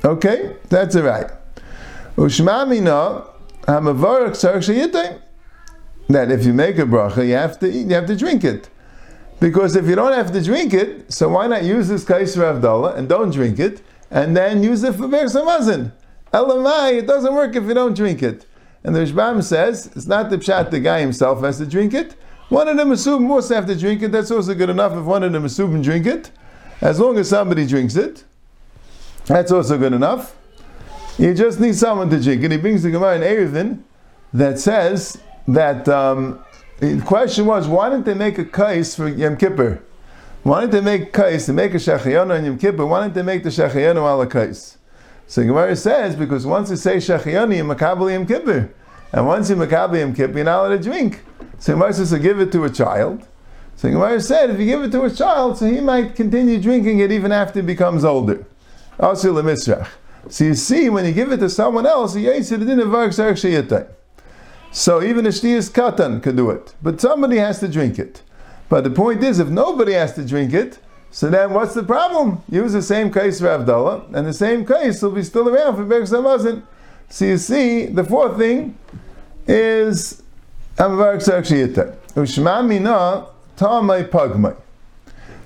Okay? 0.04 0.58
That's 0.70 0.96
it 0.96 1.04
right. 1.04 1.32
Ushmamina, 2.18 3.28
tzarech 3.66 4.32
shayitayim. 4.34 5.22
That 6.10 6.32
if 6.32 6.46
you 6.46 6.54
make 6.54 6.78
a 6.78 6.84
bracha, 6.84 7.26
you 7.26 7.34
have 7.36 7.58
to 7.60 7.68
eat, 7.68 7.88
you 7.88 7.96
have 7.96 8.08
to 8.08 8.16
drink 8.16 8.44
it. 8.44 8.70
Because 9.40 9.76
if 9.76 9.88
you 9.88 9.96
don't 9.96 10.14
have 10.14 10.32
to 10.34 10.44
drink 10.44 10.74
it, 10.74 11.12
so 11.12 11.30
why 11.30 11.48
not 11.48 11.64
use 11.64 11.88
this 11.88 12.04
Kaiser 12.04 12.42
Avdallah 12.42 12.98
and 12.98 13.08
don't 13.08 13.32
drink 13.32 13.60
it, 13.60 13.82
and 14.12 14.36
then 14.36 14.64
use 14.64 14.84
it 14.84 14.96
for 14.96 15.08
Samazin? 15.08 15.92
Elamai, 16.34 17.00
it 17.00 17.08
doesn't 17.08 17.34
work 17.34 17.56
if 17.56 17.64
you 17.64 17.74
don't 17.74 17.96
drink 17.96 18.22
it. 18.22 18.46
And 18.84 18.96
the 18.96 19.00
Rishbam 19.00 19.42
says, 19.42 19.90
it's 19.96 20.08
not 20.08 20.30
the 20.30 20.38
pshat 20.38 20.72
the 20.72 20.80
guy 20.80 21.00
himself 21.00 21.42
has 21.42 21.58
to 21.60 21.66
drink 21.66 21.94
it. 21.94 22.16
One 22.50 22.68
of 22.68 22.78
the 22.78 22.84
Masubim 22.84 23.30
also 23.30 23.56
have 23.56 23.66
to 23.68 23.76
drink 23.76 24.02
it. 24.02 24.12
That's 24.12 24.30
also 24.30 24.54
good 24.54 24.70
enough 24.70 24.92
if 24.92 25.04
one 25.06 25.24
of 25.24 25.32
the 25.32 25.40
Masubim 25.40 25.82
drink 25.84 26.06
it. 26.06 26.32
As 26.82 27.00
long 27.00 27.18
as 27.18 27.30
somebody 27.30 27.66
drinks 27.66 27.96
it, 27.96 28.26
that's 29.26 29.52
also 29.52 29.78
good 29.78 29.94
enough. 29.94 30.36
You 31.18 31.34
just 31.34 31.60
need 31.60 31.76
someone 31.76 32.10
to 32.10 32.22
drink. 32.22 32.44
And 32.44 32.52
he 32.52 32.60
brings 32.60 32.84
the 32.84 32.92
Gemara 32.92 33.16
in 33.16 33.22
Eruvin 33.22 33.80
that 34.34 34.60
says 34.60 35.18
that 35.48 35.88
um, 35.88 36.44
the 36.80 37.02
question 37.02 37.46
was, 37.46 37.68
why 37.68 37.90
didn't 37.90 38.06
they 38.06 38.14
make 38.14 38.38
a 38.38 38.46
kais 38.46 38.96
for 38.96 39.08
Yom 39.08 39.38
Kippur? 39.38 39.82
Why 40.42 40.62
didn't 40.62 40.74
they 40.74 40.82
make 40.82 41.14
kais 41.14 41.46
to 41.46 41.54
make 41.54 41.74
a 41.74 41.78
shachayanu 41.78 42.38
on 42.38 42.44
Yom 42.44 42.58
Kippur? 42.58 42.86
Why 42.86 43.04
didn't 43.04 43.14
they 43.14 43.24
make 43.24 43.44
the 43.44 43.50
shachayanu 43.50 43.98
ala 43.98 44.28
kais? 44.28 44.78
So 45.28 45.44
Gemara 45.44 45.76
says 45.76 46.16
because 46.16 46.46
once 46.46 46.70
you 46.70 46.76
say 46.76 46.98
shachayanu, 46.98 47.58
you 47.58 47.64
makabel 47.64 48.12
Yom 48.12 48.26
Kippur, 48.26 48.72
and 49.12 49.28
once 49.28 49.50
you 49.50 49.56
makabel 49.56 50.00
Yom 50.00 50.14
Kippur, 50.14 50.36
you're 50.36 50.46
not 50.46 50.66
allowed 50.66 50.78
to 50.78 50.84
drink. 50.84 51.22
So 51.60 51.74
Gemara 51.74 51.94
says 51.94 52.10
to 52.12 52.20
give 52.20 52.40
it 52.40 52.52
to 52.52 52.64
a 52.66 52.70
child. 52.70 53.28
So 53.76 53.90
Gemara 53.90 54.22
said 54.22 54.50
if 54.50 54.60
you 54.60 54.66
give 54.66 54.84
it 54.84 54.92
to 54.92 55.04
a 55.04 55.12
child, 55.12 55.58
so 55.58 55.66
he 55.66 55.80
might 55.80 56.16
continue 56.16 56.62
drinking 56.62 57.00
it 57.00 57.12
even 57.12 57.32
after 57.32 57.62
he 57.62 57.66
becomes 57.66 58.04
older. 58.04 58.46
Also 59.00 59.34
lemisrach. 59.34 59.88
So 60.30 60.46
you 60.46 60.56
see, 60.56 60.90
when 60.90 61.06
you 61.06 61.12
give 61.12 61.32
it 61.32 61.38
to 61.38 61.50
someone 61.50 61.86
else, 61.86 62.14
he 62.14 62.24
you 62.24 62.32
it 62.32 62.48
didn't 62.48 62.92
work 62.92 63.12
so 64.74 65.04
even 65.04 65.28
a 65.28 65.30
shtiyas 65.30 65.70
katan 65.72 66.22
can 66.24 66.36
do 66.36 66.50
it, 66.50 66.74
but 66.82 67.00
somebody 67.00 67.38
has 67.38 67.60
to 67.60 67.68
drink 67.68 68.00
it. 68.00 68.24
But 68.70 68.84
the 68.84 68.90
point 68.90 69.24
is, 69.24 69.38
if 69.38 69.48
nobody 69.48 69.94
has 69.94 70.14
to 70.16 70.26
drink 70.26 70.52
it, 70.52 70.80
so 71.14 71.30
then 71.30 71.54
what's 71.54 71.76
the 71.76 71.84
problem? 71.84 72.42
Use 72.50 72.74
the 72.74 72.82
same 72.82 73.14
case 73.14 73.40
for 73.40 73.46
Avdallah, 73.46 74.12
and 74.16 74.26
the 74.26 74.34
same 74.34 74.66
case 74.66 75.00
will 75.04 75.12
be 75.12 75.22
still 75.22 75.48
around 75.48 75.76
for 75.76 75.86
Berk 75.86 76.06
Samazin. 76.06 76.64
So 77.08 77.26
you 77.26 77.38
see, 77.38 77.86
the 77.86 78.04
fourth 78.04 78.40
thing 78.40 78.76
is 79.48 80.24
Amavar 80.78 81.18
Ksarkshiyata. 81.18 81.96
Ushma 82.16 82.68
mina 82.68 83.28
tamai 83.56 84.10
pagmai. 84.10 84.58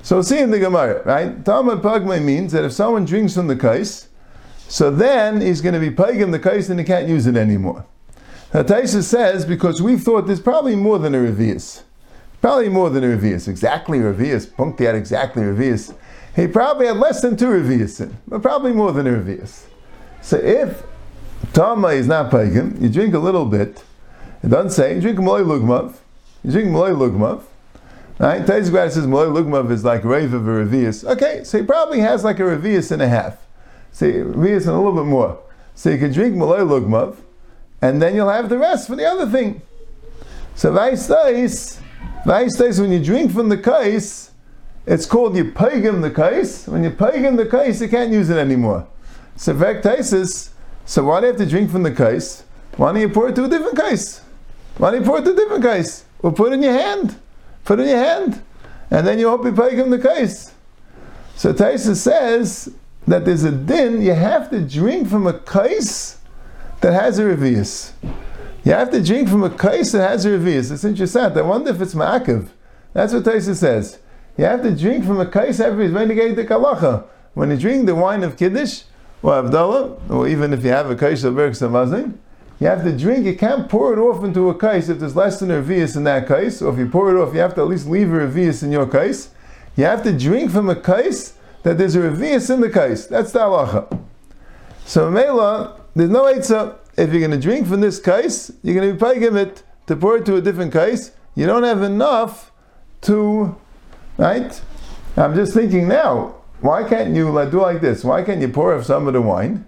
So 0.04 0.22
see 0.22 0.40
in 0.40 0.52
the 0.52 0.60
Gemara, 0.60 1.04
right? 1.04 1.44
Tamai 1.44 1.82
pagmai 1.82 2.24
means 2.24 2.54
that 2.54 2.64
if 2.64 2.72
someone 2.72 3.04
drinks 3.04 3.34
from 3.34 3.48
the 3.48 3.58
case, 3.58 4.08
so 4.70 4.90
then 4.90 5.42
he's 5.42 5.60
going 5.60 5.74
to 5.74 5.82
be 5.82 5.90
pagim 5.90 6.32
the 6.32 6.40
case 6.40 6.70
and 6.70 6.80
he 6.80 6.86
can't 6.86 7.10
use 7.10 7.28
it 7.28 7.36
anymore. 7.36 7.86
Now 8.54 8.64
Taisa 8.64 9.04
says, 9.04 9.44
because 9.44 9.82
we 9.82 9.98
thought 9.98 10.28
there's 10.28 10.40
probably 10.40 10.78
more 10.78 10.98
than 10.98 11.14
a 11.14 11.18
Revius. 11.18 11.84
Probably 12.42 12.70
more 12.70 12.90
than 12.90 13.04
a 13.04 13.08
Revius. 13.08 13.48
Exactly 13.48 14.00
Revius. 14.00 14.48
Punkti 14.48 14.86
had 14.86 14.96
exactly 14.96 15.44
Revius. 15.44 15.96
He 16.36 16.48
probably 16.48 16.88
had 16.88 16.98
less 16.98 17.22
than 17.22 17.36
two 17.36 17.48
Revius 17.48 18.00
in, 18.00 18.16
but 18.28 18.42
probably 18.42 18.72
more 18.72 18.92
than 18.92 19.08
a 19.08 19.12
Revius. 19.12 19.66
So 20.22 20.38
if 20.38 20.84
Tama 21.54 21.90
is 21.90 22.08
not 22.08 22.30
pagan, 22.30 22.82
you 22.82 22.90
drink 22.90 23.14
a 23.14 23.20
little 23.20 23.46
bit. 23.46 23.84
It 24.44 24.50
doesn't 24.50 24.72
say, 24.72 24.96
you 24.96 25.02
drink 25.02 25.20
Malay 25.20 25.42
Lugmav. 25.42 25.96
You 26.44 26.52
drink 26.52 26.70
Malay 26.70 26.92
Lugmav. 26.92 27.44
Right? 28.20 28.46
Taisa 28.46 28.70
Grad 28.70 28.92
says 28.92 29.08
Malay 29.08 29.28
Lugmav 29.28 29.72
is 29.72 29.84
like 29.84 30.04
Rave 30.04 30.34
of 30.34 30.48
a 30.48 30.52
Revius. 30.52 31.04
Okay, 31.04 31.44
so 31.44 31.60
he 31.60 31.66
probably 31.66 32.00
has 32.02 32.24
like 32.24 32.40
a 32.40 32.44
Revius 32.44 32.92
and 32.92 33.02
a 33.02 33.08
half. 33.08 33.38
See, 33.92 34.12
Revius 34.12 34.62
and 34.62 34.70
a 34.70 34.78
little 34.78 34.94
bit 34.94 35.06
more. 35.06 35.40
So 35.76 35.90
you 35.90 35.98
can 35.98 36.12
drink 36.12 36.36
Malay 36.36 36.60
Lugmav 36.60 37.18
and 37.82 38.02
then 38.02 38.16
you'll 38.16 38.30
have 38.30 38.50
the 38.50 38.58
rest 38.58 38.88
for 38.88 38.96
the 38.96 39.06
other 39.06 39.30
thing. 39.30 39.62
So 40.56 40.72
Vaistais, 40.72 41.80
Vaistais, 42.26 42.80
when 42.80 42.92
you 42.92 43.04
drink 43.04 43.32
from 43.32 43.50
the 43.50 43.58
kais, 43.58 44.32
it's 44.86 45.06
called 45.06 45.36
you 45.36 45.52
pagan 45.52 46.02
the 46.02 46.10
case. 46.10 46.68
When 46.68 46.84
you 46.84 46.92
pagan 46.92 47.36
the 47.36 47.46
case, 47.46 47.82
you 47.82 47.90
can't 47.90 48.12
use 48.12 48.30
it 48.30 48.38
anymore. 48.38 48.88
So 49.36 49.54
taisis. 49.54 50.50
So 50.86 51.04
why 51.04 51.20
do 51.20 51.28
you 51.28 51.34
have 51.34 51.42
to 51.42 51.46
drink 51.46 51.70
from 51.70 51.84
the 51.84 51.92
case? 51.92 52.44
Why 52.78 52.94
don't 52.94 53.02
you 53.02 53.10
pour 53.10 53.28
it 53.28 53.36
to 53.36 53.44
a 53.44 53.50
different 53.50 53.78
case? 53.78 54.22
Why 54.78 54.92
don't 54.92 55.02
you 55.02 55.06
pour 55.06 55.20
it 55.20 55.26
to 55.26 55.34
a 55.34 55.36
different 55.36 55.64
case? 55.64 56.06
Or 56.20 56.32
put 56.32 56.54
it 56.54 56.56
in 56.56 56.64
your 56.64 56.74
hand. 56.74 57.18
Put 57.66 57.80
it 57.80 57.84
in 57.84 57.90
your 57.90 57.98
hand. 57.98 58.42
And 58.90 59.06
then 59.06 59.20
you 59.20 59.30
hope 59.30 59.44
you 59.44 59.52
pagan 59.52 59.90
the 59.90 60.00
case. 60.00 60.54
So 61.36 61.54
Taisa 61.54 61.96
says 61.96 62.74
that 63.06 63.26
there's 63.26 63.44
a 63.44 63.52
din, 63.52 64.02
you 64.02 64.14
have 64.14 64.50
to 64.52 64.62
drink 64.62 65.10
from 65.10 65.28
a 65.28 65.38
case 65.40 66.18
that 66.82 66.94
has 66.94 67.20
a 67.20 67.24
revius. 67.24 67.92
You 68.68 68.74
have 68.74 68.92
to 68.92 69.02
drink 69.02 69.30
from 69.30 69.46
a 69.46 69.50
case 69.50 69.94
that 69.94 70.10
has 70.10 70.26
a 70.26 70.32
revius. 70.32 70.74
It's 70.74 70.84
interesting. 70.84 71.22
I 71.22 71.42
wonder 71.42 71.72
if 71.72 71.80
it's 71.80 71.94
ma'akiv. 71.94 72.50
That's 72.92 73.14
what 73.14 73.24
Taisa 73.24 73.56
says. 73.56 74.00
You 74.38 74.44
have 74.44 74.62
to 74.62 74.76
drink 74.76 75.06
from 75.06 75.22
a 75.22 75.26
kais 75.26 75.60
when 75.60 76.10
you 76.10 76.16
get 76.16 76.36
the 76.36 76.44
kalacha. 76.44 77.06
When 77.34 77.50
you 77.50 77.56
drink 77.56 77.86
the 77.86 77.96
wine 77.96 78.26
of 78.26 78.36
kiddush 78.36 78.82
or 79.24 79.42
avdallah, 79.42 80.10
or 80.10 80.28
even 80.28 80.52
if 80.52 80.66
you 80.66 80.72
have 80.72 80.92
a 80.92 80.98
kais 80.98 81.24
of 81.24 81.36
berk 81.36 81.52
samazin, 81.52 82.18
you 82.60 82.68
have 82.68 82.84
to 82.84 82.92
drink. 82.92 83.26
You 83.26 83.38
can't 83.38 83.70
pour 83.70 83.94
it 83.94 84.00
off 84.00 84.22
into 84.26 84.50
a 84.50 84.54
kais 84.54 84.90
if 84.90 85.00
there's 85.00 85.16
less 85.16 85.40
than 85.40 85.50
a 85.50 85.62
revius 85.62 85.96
in 85.96 86.04
that 86.04 86.28
kais, 86.28 86.62
or 86.62 86.74
if 86.74 86.78
you 86.78 86.90
pour 86.90 87.16
it 87.16 87.18
off, 87.18 87.34
you 87.34 87.40
have 87.40 87.56
to 87.56 87.62
at 87.62 87.68
least 87.70 87.88
leave 87.88 88.12
a 88.12 88.18
revius 88.18 88.64
in 88.64 88.74
your 88.74 88.86
kais. 88.86 89.30
You 89.78 89.86
have 89.86 90.04
to 90.04 90.12
drink 90.12 90.52
from 90.52 90.70
a 90.70 90.76
kais 90.76 91.36
that 91.64 91.78
there's 91.78 91.96
a 91.96 92.00
revius 92.00 92.54
in 92.54 92.60
the 92.60 92.70
kais. 92.70 93.08
That's 93.08 93.32
the 93.32 93.40
halacha. 93.40 93.98
So 94.84 95.10
Mela, 95.10 95.80
there's 95.96 96.10
no 96.10 96.24
eitzah. 96.24 96.80
If 96.98 97.12
you're 97.12 97.20
going 97.20 97.32
to 97.32 97.40
drink 97.40 97.68
from 97.68 97.82
this 97.82 98.00
kais, 98.00 98.52
you're 98.64 98.76
going 98.76 98.90
to 98.90 98.94
be 98.94 99.00
paying 99.00 99.38
it 99.38 99.64
to 99.86 99.96
pour 99.96 100.18
it 100.18 100.26
to 100.26 100.36
a 100.36 100.42
different 100.42 100.74
kais. 100.74 101.12
You 101.36 101.46
don't 101.46 101.64
have 101.64 101.84
enough 101.84 102.52
to 103.02 103.56
Right? 104.18 104.60
I'm 105.16 105.36
just 105.36 105.54
thinking 105.54 105.88
now, 105.88 106.36
why 106.62 106.84
can't 106.88 107.16
you 107.16 107.26
do 107.50 107.62
like 107.62 107.82
this? 107.82 108.04
Why 108.04 108.24
can't 108.24 108.42
you 108.42 108.48
pour 108.48 108.74
off 108.74 108.86
some 108.86 109.08
of 109.08 109.14
the 109.14 109.22
wine 109.22 109.66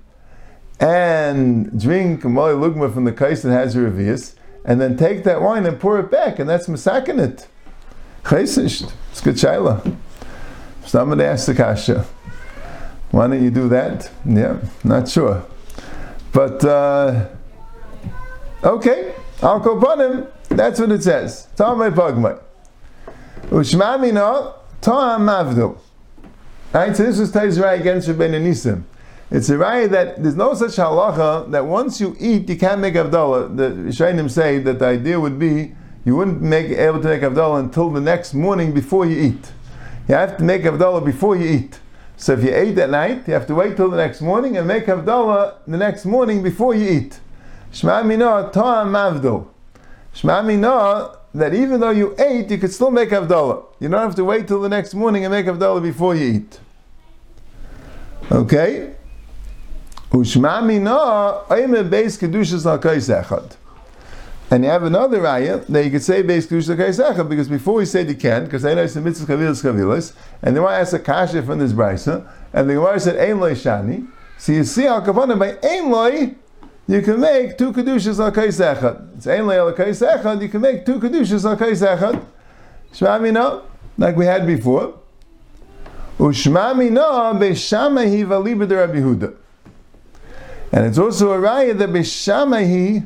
and 0.80 1.80
drink 1.80 2.24
Mali 2.24 2.54
Lugma 2.54 2.92
from 2.92 3.06
the 3.06 3.12
kais 3.12 3.44
that 3.44 3.52
has 3.52 3.76
your 3.76 3.92
revius, 3.92 4.34
and 4.66 4.80
then 4.82 4.98
take 4.98 5.24
that 5.26 5.42
wine 5.42 5.66
and 5.66 5.80
pour 5.80 6.00
it 6.00 6.10
back, 6.10 6.40
and 6.40 6.50
that's 6.50 6.68
masakin 6.68 7.20
it. 7.20 7.48
It's 8.32 9.22
good 9.22 9.36
shaila. 9.36 9.98
Somebody 10.86 11.24
asked 11.24 11.48
the 11.48 11.54
kasha. 11.54 12.06
Why 13.12 13.28
don't 13.28 13.44
you 13.44 13.52
do 13.52 13.68
that? 13.70 14.10
Yeah, 14.26 14.60
not 14.84 15.10
sure. 15.10 15.46
But, 16.40 16.64
uh, 16.64 17.28
okay, 18.64 19.14
upon 19.42 20.00
him. 20.00 20.28
That's 20.48 20.80
what 20.80 20.90
it 20.94 21.04
says. 21.04 21.50
Talmud 21.58 21.94
Pagmai. 21.94 22.42
Ushmamina 23.50 24.54
Ta'am 24.80 25.24
Mavdil. 25.24 25.78
Right, 26.72 26.96
so 26.96 27.04
this 27.04 27.20
was 27.20 27.34
Tai's 27.34 27.60
right 27.60 27.78
against 27.78 28.08
Rabbeinu 28.08 28.42
Nisim. 28.42 28.84
It's 29.30 29.50
a 29.50 29.58
right 29.58 29.92
that 29.92 30.24
there's 30.24 30.38
no 30.38 30.54
such 30.54 30.78
halacha 30.78 31.52
that 31.52 31.66
once 31.66 32.00
you 32.00 32.16
eat, 32.18 32.48
you 32.48 32.56
can't 32.56 32.80
make 32.80 32.94
Avdallah. 32.94 33.58
The 33.58 33.70
Shainim 33.92 34.32
say 34.32 34.60
that 34.60 34.80
the 34.80 34.86
idea 34.86 35.20
would 35.20 35.40
be 35.40 35.76
you 36.06 36.16
wouldn't 36.16 36.42
make 36.42 36.68
able 36.68 37.02
to 37.02 37.08
make 37.10 37.22
Avdallah 37.22 37.60
until 37.60 37.90
the 37.90 38.00
next 38.00 38.34
morning 38.34 38.72
before 38.74 39.06
you 39.06 39.20
eat. 39.20 39.52
You 40.08 40.16
have 40.16 40.38
to 40.38 40.44
make 40.46 40.62
Avdallah 40.62 41.04
before 41.04 41.36
you 41.36 41.50
eat. 41.50 41.80
So 42.20 42.34
if 42.34 42.44
you 42.44 42.54
ate 42.54 42.78
at 42.78 42.90
night, 42.90 43.26
you 43.28 43.34
have 43.34 43.48
to 43.48 43.56
wait 43.56 43.78
till 43.78 43.90
the 43.90 43.96
next 43.96 44.20
morning 44.20 44.58
and 44.58 44.68
make 44.68 44.88
Avdallah 44.88 45.54
the 45.66 45.78
next 45.78 46.04
morning 46.04 46.44
before 46.44 46.76
you 46.76 46.90
eat. 46.90 47.20
Shema 47.72 48.04
Minah 48.04 48.52
Ta'am 48.52 48.92
Mavdil. 48.92 49.48
Shema 50.14 50.42
Minah 50.42 51.16
that 51.34 51.54
even 51.54 51.80
though 51.80 51.92
you 51.92 52.16
ate, 52.20 52.52
you 52.52 52.58
could 52.58 52.74
still 52.74 52.92
make 52.92 53.12
Havdalah. 53.12 53.64
You 53.80 53.88
don't 53.88 54.02
have 54.02 54.16
to 54.16 54.26
wait 54.26 54.50
till 54.50 54.60
the 54.62 54.68
next 54.68 54.94
morning 54.94 55.24
and 55.24 55.32
make 55.32 55.46
Havdalah 55.46 55.82
before 55.82 56.14
you 56.14 56.26
eat. 56.26 56.60
Okay? 58.30 58.96
And 64.52 64.64
you 64.64 64.70
have 64.70 64.84
another 64.84 65.20
raya 65.20 65.66
that 65.68 65.86
you 65.86 65.92
could 65.92 66.04
say 66.04 66.24
beis 66.24 66.48
kedushas 66.48 67.00
echad 67.00 67.30
because 67.30 67.48
before 67.48 67.76
we 67.76 67.86
said 67.86 68.10
you 68.10 68.16
can't 68.16 68.46
because 68.46 68.66
I 68.66 68.74
know 68.74 68.84
it's 68.84 68.96
a 68.96 69.02
mitzvah 69.02 69.34
kavilas 69.34 69.64
kavilas 69.64 70.14
and 70.42 70.56
then 70.56 70.64
I 70.64 70.80
asked 70.80 70.94
a 70.94 71.00
kasha 71.00 71.44
from 71.44 71.60
this 71.60 71.72
brisa 71.72 72.28
and 72.52 72.70
the 72.70 72.74
Gemara 72.74 73.00
said 73.00 73.18
ein 73.18 73.40
loy 73.40 73.54
shani 73.54 74.08
so 74.40 74.52
you 74.52 74.64
see 74.64 74.88
al 74.88 75.04
kavanah 75.04 75.38
by 75.38 75.58
ein 75.68 75.92
loy 75.92 76.36
you 76.90 77.04
can 77.04 77.20
make 77.20 77.56
two 77.56 77.72
kedushas 77.72 78.20
al 78.20 78.32
kais 78.32 78.60
echad. 78.60 79.16
It's 79.16 79.28
ein 79.28 79.42
al 79.42 79.72
kaisechad. 79.74 80.42
You 80.42 80.50
can 80.50 80.62
make 80.62 80.88
two 80.88 81.00
kedushas 81.00 81.48
al 81.48 81.56
kais 81.56 81.84
echad. 81.84 82.26
Shmamina, 82.92 83.62
like 83.96 84.16
we 84.16 84.26
had 84.26 84.48
before. 84.48 84.98
Ushmamina 86.18 87.40
be'shamahi 87.40 88.26
v'liba 88.26 88.68
Rabbi 88.68 89.02
Huda. 89.02 89.36
And 90.72 90.88
it's 90.88 90.98
also 90.98 91.32
a 91.32 91.38
raya 91.38 91.78
that 91.78 91.94
be'shamahi 91.94 93.06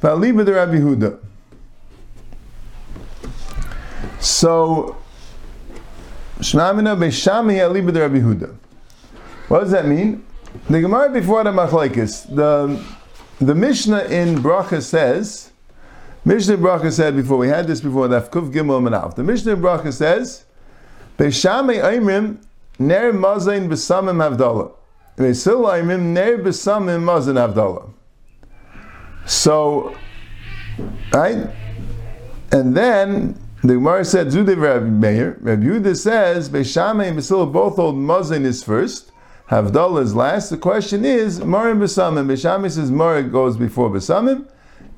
v'liba 0.00 0.54
Rabbi 0.54 0.76
Huda. 0.76 1.18
So, 4.20 4.96
Shmamina 6.38 6.98
be'shamahi 6.98 7.58
v'liba 7.58 8.00
Rabbi 8.00 8.18
Huda. 8.18 8.54
What 9.48 9.60
does 9.60 9.70
that 9.70 9.86
mean? 9.86 10.24
The 10.68 10.80
Gemara 10.80 11.10
before 11.10 11.44
the 11.44 11.52
Machlaikis, 11.52 12.34
the 12.34 12.82
the 13.38 13.54
Mishnah 13.54 14.04
in 14.04 14.38
Bracha 14.38 14.82
says, 14.82 15.52
Mishnah 16.24 16.56
Bracha 16.56 16.90
said 16.90 17.14
before, 17.14 17.36
we 17.36 17.48
had 17.48 17.66
this 17.66 17.80
before, 17.80 18.08
that 18.08 18.32
Kuf 18.32 18.50
Gimel 18.50 18.80
Manav. 18.80 19.14
The 19.14 19.22
Mishnah 19.22 19.52
in 19.52 19.60
Bracha 19.60 19.92
says, 19.92 20.44
Beishame 21.18 21.82
Aimrim, 21.82 22.38
Ner 22.78 23.12
Mazain 23.12 23.68
Besamim 23.68 24.16
Havdalah. 24.16 24.72
Beisil 25.18 25.66
Aimrim, 25.66 26.00
Ner 26.00 26.38
Besamim 26.38 27.02
Mazin 27.02 27.36
Havdalah. 27.36 27.90
So, 29.26 29.96
right? 31.12 31.48
And 32.52 32.76
then, 32.76 33.38
the 33.62 33.74
Gemara 33.74 34.04
said, 34.04 34.28
Zudev 34.28 34.60
Rabbi 34.60 34.86
Meir, 34.86 35.36
Rabbi 35.40 35.64
Yehuda 35.64 35.96
says, 35.96 36.48
Beishame 36.48 37.08
and 37.08 37.52
both 37.52 37.76
hold 37.76 37.96
Mazin 37.96 38.44
is 38.44 38.62
first, 38.62 39.10
Havdalah 39.50 40.02
is 40.02 40.14
last. 40.14 40.50
The 40.50 40.56
question 40.56 41.04
is, 41.04 41.40
Marim 41.40 41.78
Besamim. 41.78 42.26
Bishami 42.26 42.70
says 42.70 42.90
Mar 42.90 43.22
goes 43.22 43.56
before 43.56 43.90
Besamim, 43.90 44.46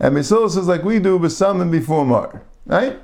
and 0.00 0.16
Misil 0.16 0.50
says 0.50 0.66
like 0.66 0.84
we 0.84 0.98
do 0.98 1.18
Besamim 1.18 1.70
before 1.70 2.04
Mar. 2.04 2.42
Right? 2.64 2.98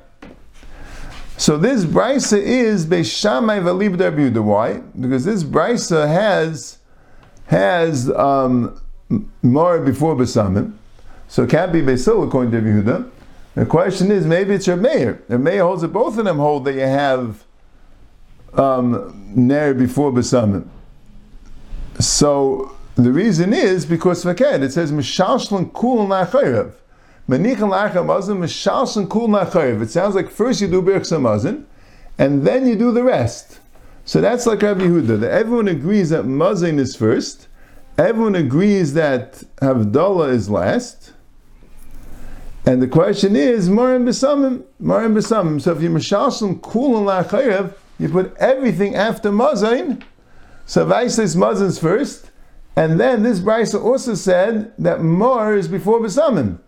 So 1.36 1.58
this 1.58 1.84
brisa 1.84 2.38
is 2.38 2.86
Beishamai 2.86 3.60
Valib 3.62 3.96
Darbuda. 3.96 4.42
Why? 4.42 4.78
Because 4.98 5.24
this 5.24 5.44
brisa 5.44 6.06
has 6.06 6.78
has 7.46 8.10
um, 8.12 8.80
Mar 9.42 9.80
before 9.80 10.16
Besamim, 10.16 10.72
so 11.34 11.42
it 11.42 11.50
can't 11.50 11.72
be 11.72 11.82
Beisil 11.82 12.24
according 12.24 12.52
to 12.52 12.60
Yehuda. 12.60 13.10
The 13.56 13.66
question 13.66 14.12
is, 14.12 14.24
maybe 14.24 14.54
it's 14.54 14.68
your 14.68 14.76
mayor. 14.76 15.20
The 15.26 15.36
mayor 15.36 15.64
holds 15.64 15.82
it. 15.82 15.92
Both 15.92 16.16
of 16.16 16.24
them 16.24 16.36
hold 16.36 16.64
that 16.66 16.74
you 16.74 16.82
have 16.82 17.42
um, 18.52 19.32
Ner 19.34 19.74
before 19.74 20.12
Besamim. 20.12 20.68
So 21.98 22.76
the 22.94 23.10
reason 23.10 23.52
is 23.52 23.84
because 23.84 24.24
again 24.24 24.62
it 24.62 24.70
says 24.70 24.92
mishalshlan 24.92 25.72
kul 25.72 26.06
nachayrev. 26.06 26.72
Manichan 27.28 27.68
lachem 27.68 28.06
mazin 28.06 28.36
mishalshlan 28.36 29.10
kul 29.10 29.26
nachayrev. 29.26 29.82
It 29.82 29.90
sounds 29.90 30.14
like 30.14 30.30
first 30.30 30.60
you 30.60 30.68
do 30.68 30.80
birch 30.82 31.02
samazin, 31.02 31.64
and 32.16 32.46
then 32.46 32.64
you 32.64 32.76
do 32.76 32.92
the 32.92 33.02
rest. 33.02 33.58
So 34.04 34.20
that's 34.20 34.46
like 34.46 34.62
Rabbi 34.62 34.82
Yehuda. 34.82 35.18
That 35.18 35.32
everyone 35.32 35.66
agrees 35.66 36.10
that 36.10 36.26
mazin 36.26 36.78
is 36.78 36.94
first. 36.94 37.48
Everyone 37.98 38.36
agrees 38.36 38.94
that 38.94 39.42
Havdalah 39.56 40.30
is 40.30 40.48
last. 40.48 41.10
And 42.66 42.80
the 42.80 42.88
question 42.88 43.36
is, 43.36 43.68
Marim 43.68 44.04
Besamim, 44.04 44.64
Marim 44.80 45.14
Besamim. 45.14 45.60
So 45.60 45.72
if 45.72 45.82
you 45.82 45.90
Mishalshim 45.90 46.62
Kul 46.62 46.96
and 46.96 47.06
Lachayev, 47.06 47.74
you 47.98 48.08
put 48.08 48.34
everything 48.38 48.94
after 48.94 49.30
Mazain, 49.30 50.02
so 50.66 50.84
Vai 50.86 51.08
says 51.08 51.36
Mazans 51.36 51.78
first, 51.78 52.30
and 52.74 52.98
then 52.98 53.22
this 53.22 53.38
Brisa 53.38 53.82
also 53.82 54.14
said 54.14 54.72
that 54.78 55.02
Mar 55.02 55.54
is 55.54 55.68
before 55.68 56.00
Besamim. 56.00 56.58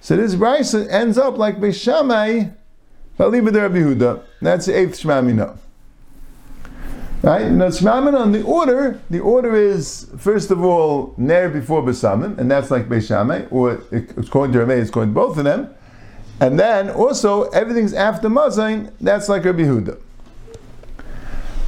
So 0.00 0.16
this 0.16 0.34
Brisa 0.34 0.86
ends 0.90 1.18
up 1.18 1.38
like 1.38 1.56
Beshamai, 1.56 2.54
Valiba 3.18 3.52
de 3.52 3.62
Rabbi 3.62 3.78
Huda. 3.78 4.22
That's 4.42 4.66
the 4.66 4.78
eighth 4.78 5.00
Shmamina. 5.00 5.58
Right? 7.22 7.50
Now 7.50 7.68
Shmamina 7.68 8.20
on 8.20 8.32
the 8.32 8.42
order, 8.42 9.00
the 9.10 9.20
order 9.20 9.56
is 9.56 10.08
first 10.18 10.50
of 10.50 10.62
all 10.62 11.14
Ner 11.16 11.48
before 11.48 11.82
Besamim, 11.82 12.38
and 12.38 12.50
that's 12.50 12.70
like 12.70 12.88
Beshamai, 12.88 13.50
or 13.50 13.82
according 14.16 14.52
to 14.52 14.60
Rabbi, 14.60 14.74
it's 14.74 14.90
to 14.90 15.06
both 15.06 15.38
of 15.38 15.44
them. 15.44 15.74
And 16.40 16.60
then 16.60 16.90
also 16.90 17.44
everything's 17.50 17.94
after 17.94 18.28
Mazain, 18.28 18.92
that's 19.00 19.28
like 19.28 19.44
Rabbi 19.44 19.62
Huda. 19.62 19.98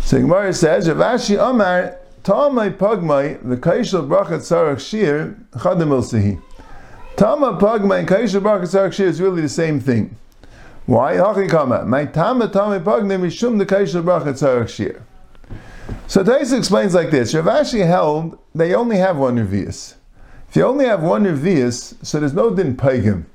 So 0.03 0.21
Gemara 0.21 0.53
says, 0.53 0.87
Ravashi 0.87 1.39
Amar, 1.39 1.97
Talmai 2.23 2.77
Pagmai, 2.77 3.47
the 3.49 3.57
Kaishal 3.57 4.07
Brachat 4.07 4.41
Sarach 4.41 4.81
Shir, 4.81 5.37
Chadim 5.53 5.91
El 5.91 6.03
Sehi. 6.03 6.41
Tama 7.17 7.59
Pagmai 7.59 8.01
and 8.01 8.09
Kaishal 8.09 8.41
Brachat 8.43 8.69
Sarach 8.69 8.93
Shir 8.93 9.07
is 9.07 9.21
really 9.21 9.43
the 9.43 9.49
same 9.49 9.81
thing. 9.81 10.17
Why? 10.89 11.19
My 11.19 12.07
tama 12.07 12.49
tama 12.49 12.81
pagne 12.81 13.19
mishum 13.21 13.59
the 13.59 13.67
kaishel 13.67 14.03
bracha 14.03 14.33
tzarech 14.33 14.71
shir. 14.71 15.03
So 16.09 16.25
Tais 16.25 16.53
explains 16.53 16.95
like 16.95 17.11
this: 17.11 17.35
Rav 17.35 17.45
Ashi 17.45 17.87
held 17.87 18.39
they 18.55 18.75
only 18.75 18.97
have 18.97 19.19
one 19.19 19.37
revius. 19.37 19.95
If 20.49 20.57
you 20.57 20.65
only 20.65 20.87
have 20.87 21.03
one 21.03 21.25
revius, 21.25 21.95
so 22.03 22.19
there's 22.19 22.33
no 22.33 22.49
din 22.49 22.79
paigim. 22.79 23.27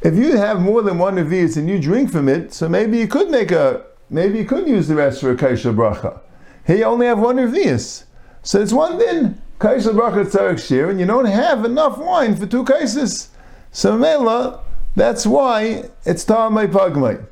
If 0.00 0.14
you 0.14 0.36
have 0.36 0.60
more 0.60 0.82
than 0.82 0.98
one 0.98 1.16
revius 1.16 1.56
and 1.56 1.68
you 1.68 1.80
drink 1.80 2.12
from 2.12 2.28
it, 2.28 2.54
so 2.54 2.68
maybe 2.68 2.98
you 2.98 3.08
could 3.08 3.30
make 3.30 3.50
a 3.50 3.84
maybe 4.10 4.38
you 4.38 4.44
could 4.44 4.68
use 4.68 4.86
the 4.86 4.94
rest 4.94 5.20
for 5.20 5.32
a 5.32 5.36
kaishel 5.36 5.74
bracha. 5.74 6.20
Here 6.64 6.76
you 6.76 6.84
only 6.84 7.06
have 7.06 7.18
one 7.18 7.36
revius, 7.36 8.04
so 8.44 8.60
it's 8.60 8.72
one 8.72 8.96
din 8.96 9.42
kaishel 9.58 9.94
bracha 9.94 10.24
tzarech 10.24 10.64
shir, 10.64 10.90
and 10.90 11.00
you 11.00 11.06
don't 11.06 11.24
have 11.24 11.64
enough 11.64 11.98
wine 11.98 12.36
for 12.36 12.46
two 12.46 12.64
cases. 12.64 13.30
So 13.72 13.98
mela 13.98 14.60
that's 14.94 15.26
why 15.26 15.90
it's 16.04 16.24
Ta'amai 16.24 16.68
Pagmai. 16.68 17.26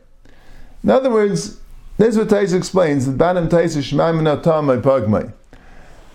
In 0.83 0.91
other 0.91 1.09
words, 1.11 1.61
this 1.99 2.09
is 2.09 2.19
what 2.19 2.31
Tais 2.31 2.53
explains, 2.53 3.07
that 3.07 3.17
Banim 3.19 3.49
Tais 3.49 3.77
Pagmai. 3.77 5.33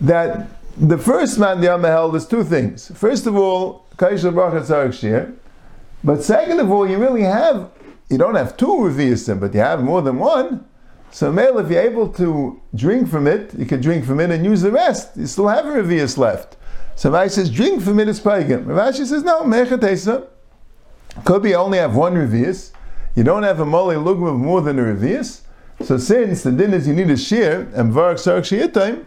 That 0.01 0.47
the 0.77 0.97
first 0.97 1.39
man 1.39 1.61
the 1.61 1.71
Amma 1.71 1.87
held 1.87 2.15
is 2.15 2.27
two 2.27 2.43
things. 2.43 2.91
First 2.95 3.25
of 3.25 3.35
all, 3.35 3.85
Kaishal 3.97 4.33
Bracha 4.33 4.61
Tzarek. 4.61 5.35
But 6.03 6.23
second 6.23 6.59
of 6.59 6.71
all, 6.71 6.87
you 6.87 6.97
really 6.97 7.23
have, 7.23 7.71
you 8.09 8.17
don't 8.17 8.35
have 8.35 8.55
two 8.57 8.67
Reviyasim, 8.67 9.39
but 9.39 9.53
you 9.53 9.59
have 9.59 9.83
more 9.83 10.01
than 10.01 10.19
one. 10.19 10.65
So 11.09 11.31
male, 11.31 11.57
if 11.59 11.71
you're 11.71 11.81
able 11.81 12.09
to 12.13 12.61
drink 12.75 13.09
from 13.09 13.27
it, 13.27 13.53
you 13.57 13.65
can 13.65 13.81
drink 13.81 14.05
from 14.05 14.19
it 14.19 14.29
and 14.29 14.45
use 14.45 14.61
the 14.61 14.71
rest. 14.71 15.17
You 15.17 15.25
still 15.25 15.47
have 15.47 15.65
a 15.65 15.69
Reviyas 15.69 16.17
left. 16.17 16.57
So 16.95 17.11
Rav 17.11 17.31
says, 17.31 17.49
drink 17.51 17.83
from 17.83 17.99
it, 17.99 18.07
is 18.07 18.19
pagan. 18.19 18.65
Rav 18.65 18.95
says, 18.95 19.23
no, 19.23 19.41
Mechatesa. 19.43 20.27
Could 21.25 21.43
be 21.43 21.55
only 21.55 21.77
have 21.77 21.95
one 21.95 22.15
revius. 22.15 22.71
You 23.15 23.23
don't 23.23 23.43
have 23.43 23.59
a 23.59 23.65
mole 23.65 23.93
lugma 23.93 24.35
more 24.35 24.61
than 24.61 24.79
a 24.79 24.83
revius. 24.83 25.41
So 25.81 25.97
since 25.97 26.43
the 26.43 26.51
din 26.51 26.73
is 26.73 26.87
you 26.87 26.93
need 26.93 27.09
a 27.09 27.17
shear 27.17 27.61
and 27.75 27.93
varak 27.93 28.15
sarak 28.15 28.73
time, 28.73 29.05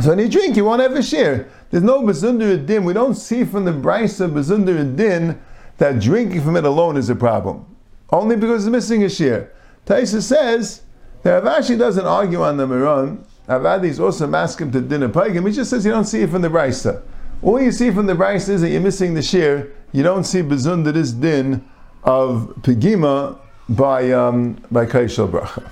so 0.00 0.10
when 0.10 0.18
you 0.18 0.28
drink, 0.28 0.56
you 0.56 0.64
won't 0.64 0.82
have 0.82 0.92
a 0.92 1.02
shear. 1.02 1.48
There's 1.70 1.82
no 1.82 2.02
bezunder 2.02 2.64
din. 2.64 2.84
We 2.84 2.92
don't 2.92 3.14
see 3.14 3.44
from 3.44 3.64
the 3.64 3.72
brisa 3.72 4.32
bezunder 4.32 4.96
din 4.96 5.40
that 5.78 6.00
drinking 6.00 6.42
from 6.42 6.56
it 6.56 6.64
alone 6.64 6.96
is 6.96 7.10
a 7.10 7.16
problem. 7.16 7.66
Only 8.10 8.36
because 8.36 8.66
it's 8.66 8.72
missing 8.72 9.02
a 9.04 9.08
shear. 9.08 9.52
Taisa 9.86 10.22
says 10.22 10.82
that 11.22 11.42
Ravashi 11.42 11.78
doesn't 11.78 12.06
argue 12.06 12.42
on 12.42 12.56
the 12.56 12.66
Miran. 12.66 13.24
Avadi 13.48 13.88
is 13.88 13.98
also 13.98 14.26
masking 14.26 14.70
to 14.70 14.80
din 14.80 15.02
a 15.02 15.08
pagan. 15.08 15.44
He 15.44 15.52
just 15.52 15.70
says 15.70 15.84
you 15.84 15.90
don't 15.90 16.04
see 16.04 16.22
it 16.22 16.30
from 16.30 16.42
the 16.42 16.48
brisa. 16.48 17.02
All 17.42 17.60
you 17.60 17.72
see 17.72 17.90
from 17.90 18.06
the 18.06 18.14
brisa 18.14 18.50
is 18.50 18.60
that 18.60 18.70
you're 18.70 18.80
missing 18.80 19.14
the 19.14 19.22
shear 19.22 19.72
you 19.92 20.02
don't 20.02 20.24
see 20.24 20.42
bezun 20.42 20.84
that 20.84 20.96
is 20.96 21.12
din 21.12 21.64
of 22.04 22.54
pegima 22.62 23.38
by 23.70 24.10
um, 24.12 24.56
by 24.70 24.84
kaishal 24.84 25.28
bracha. 25.30 25.62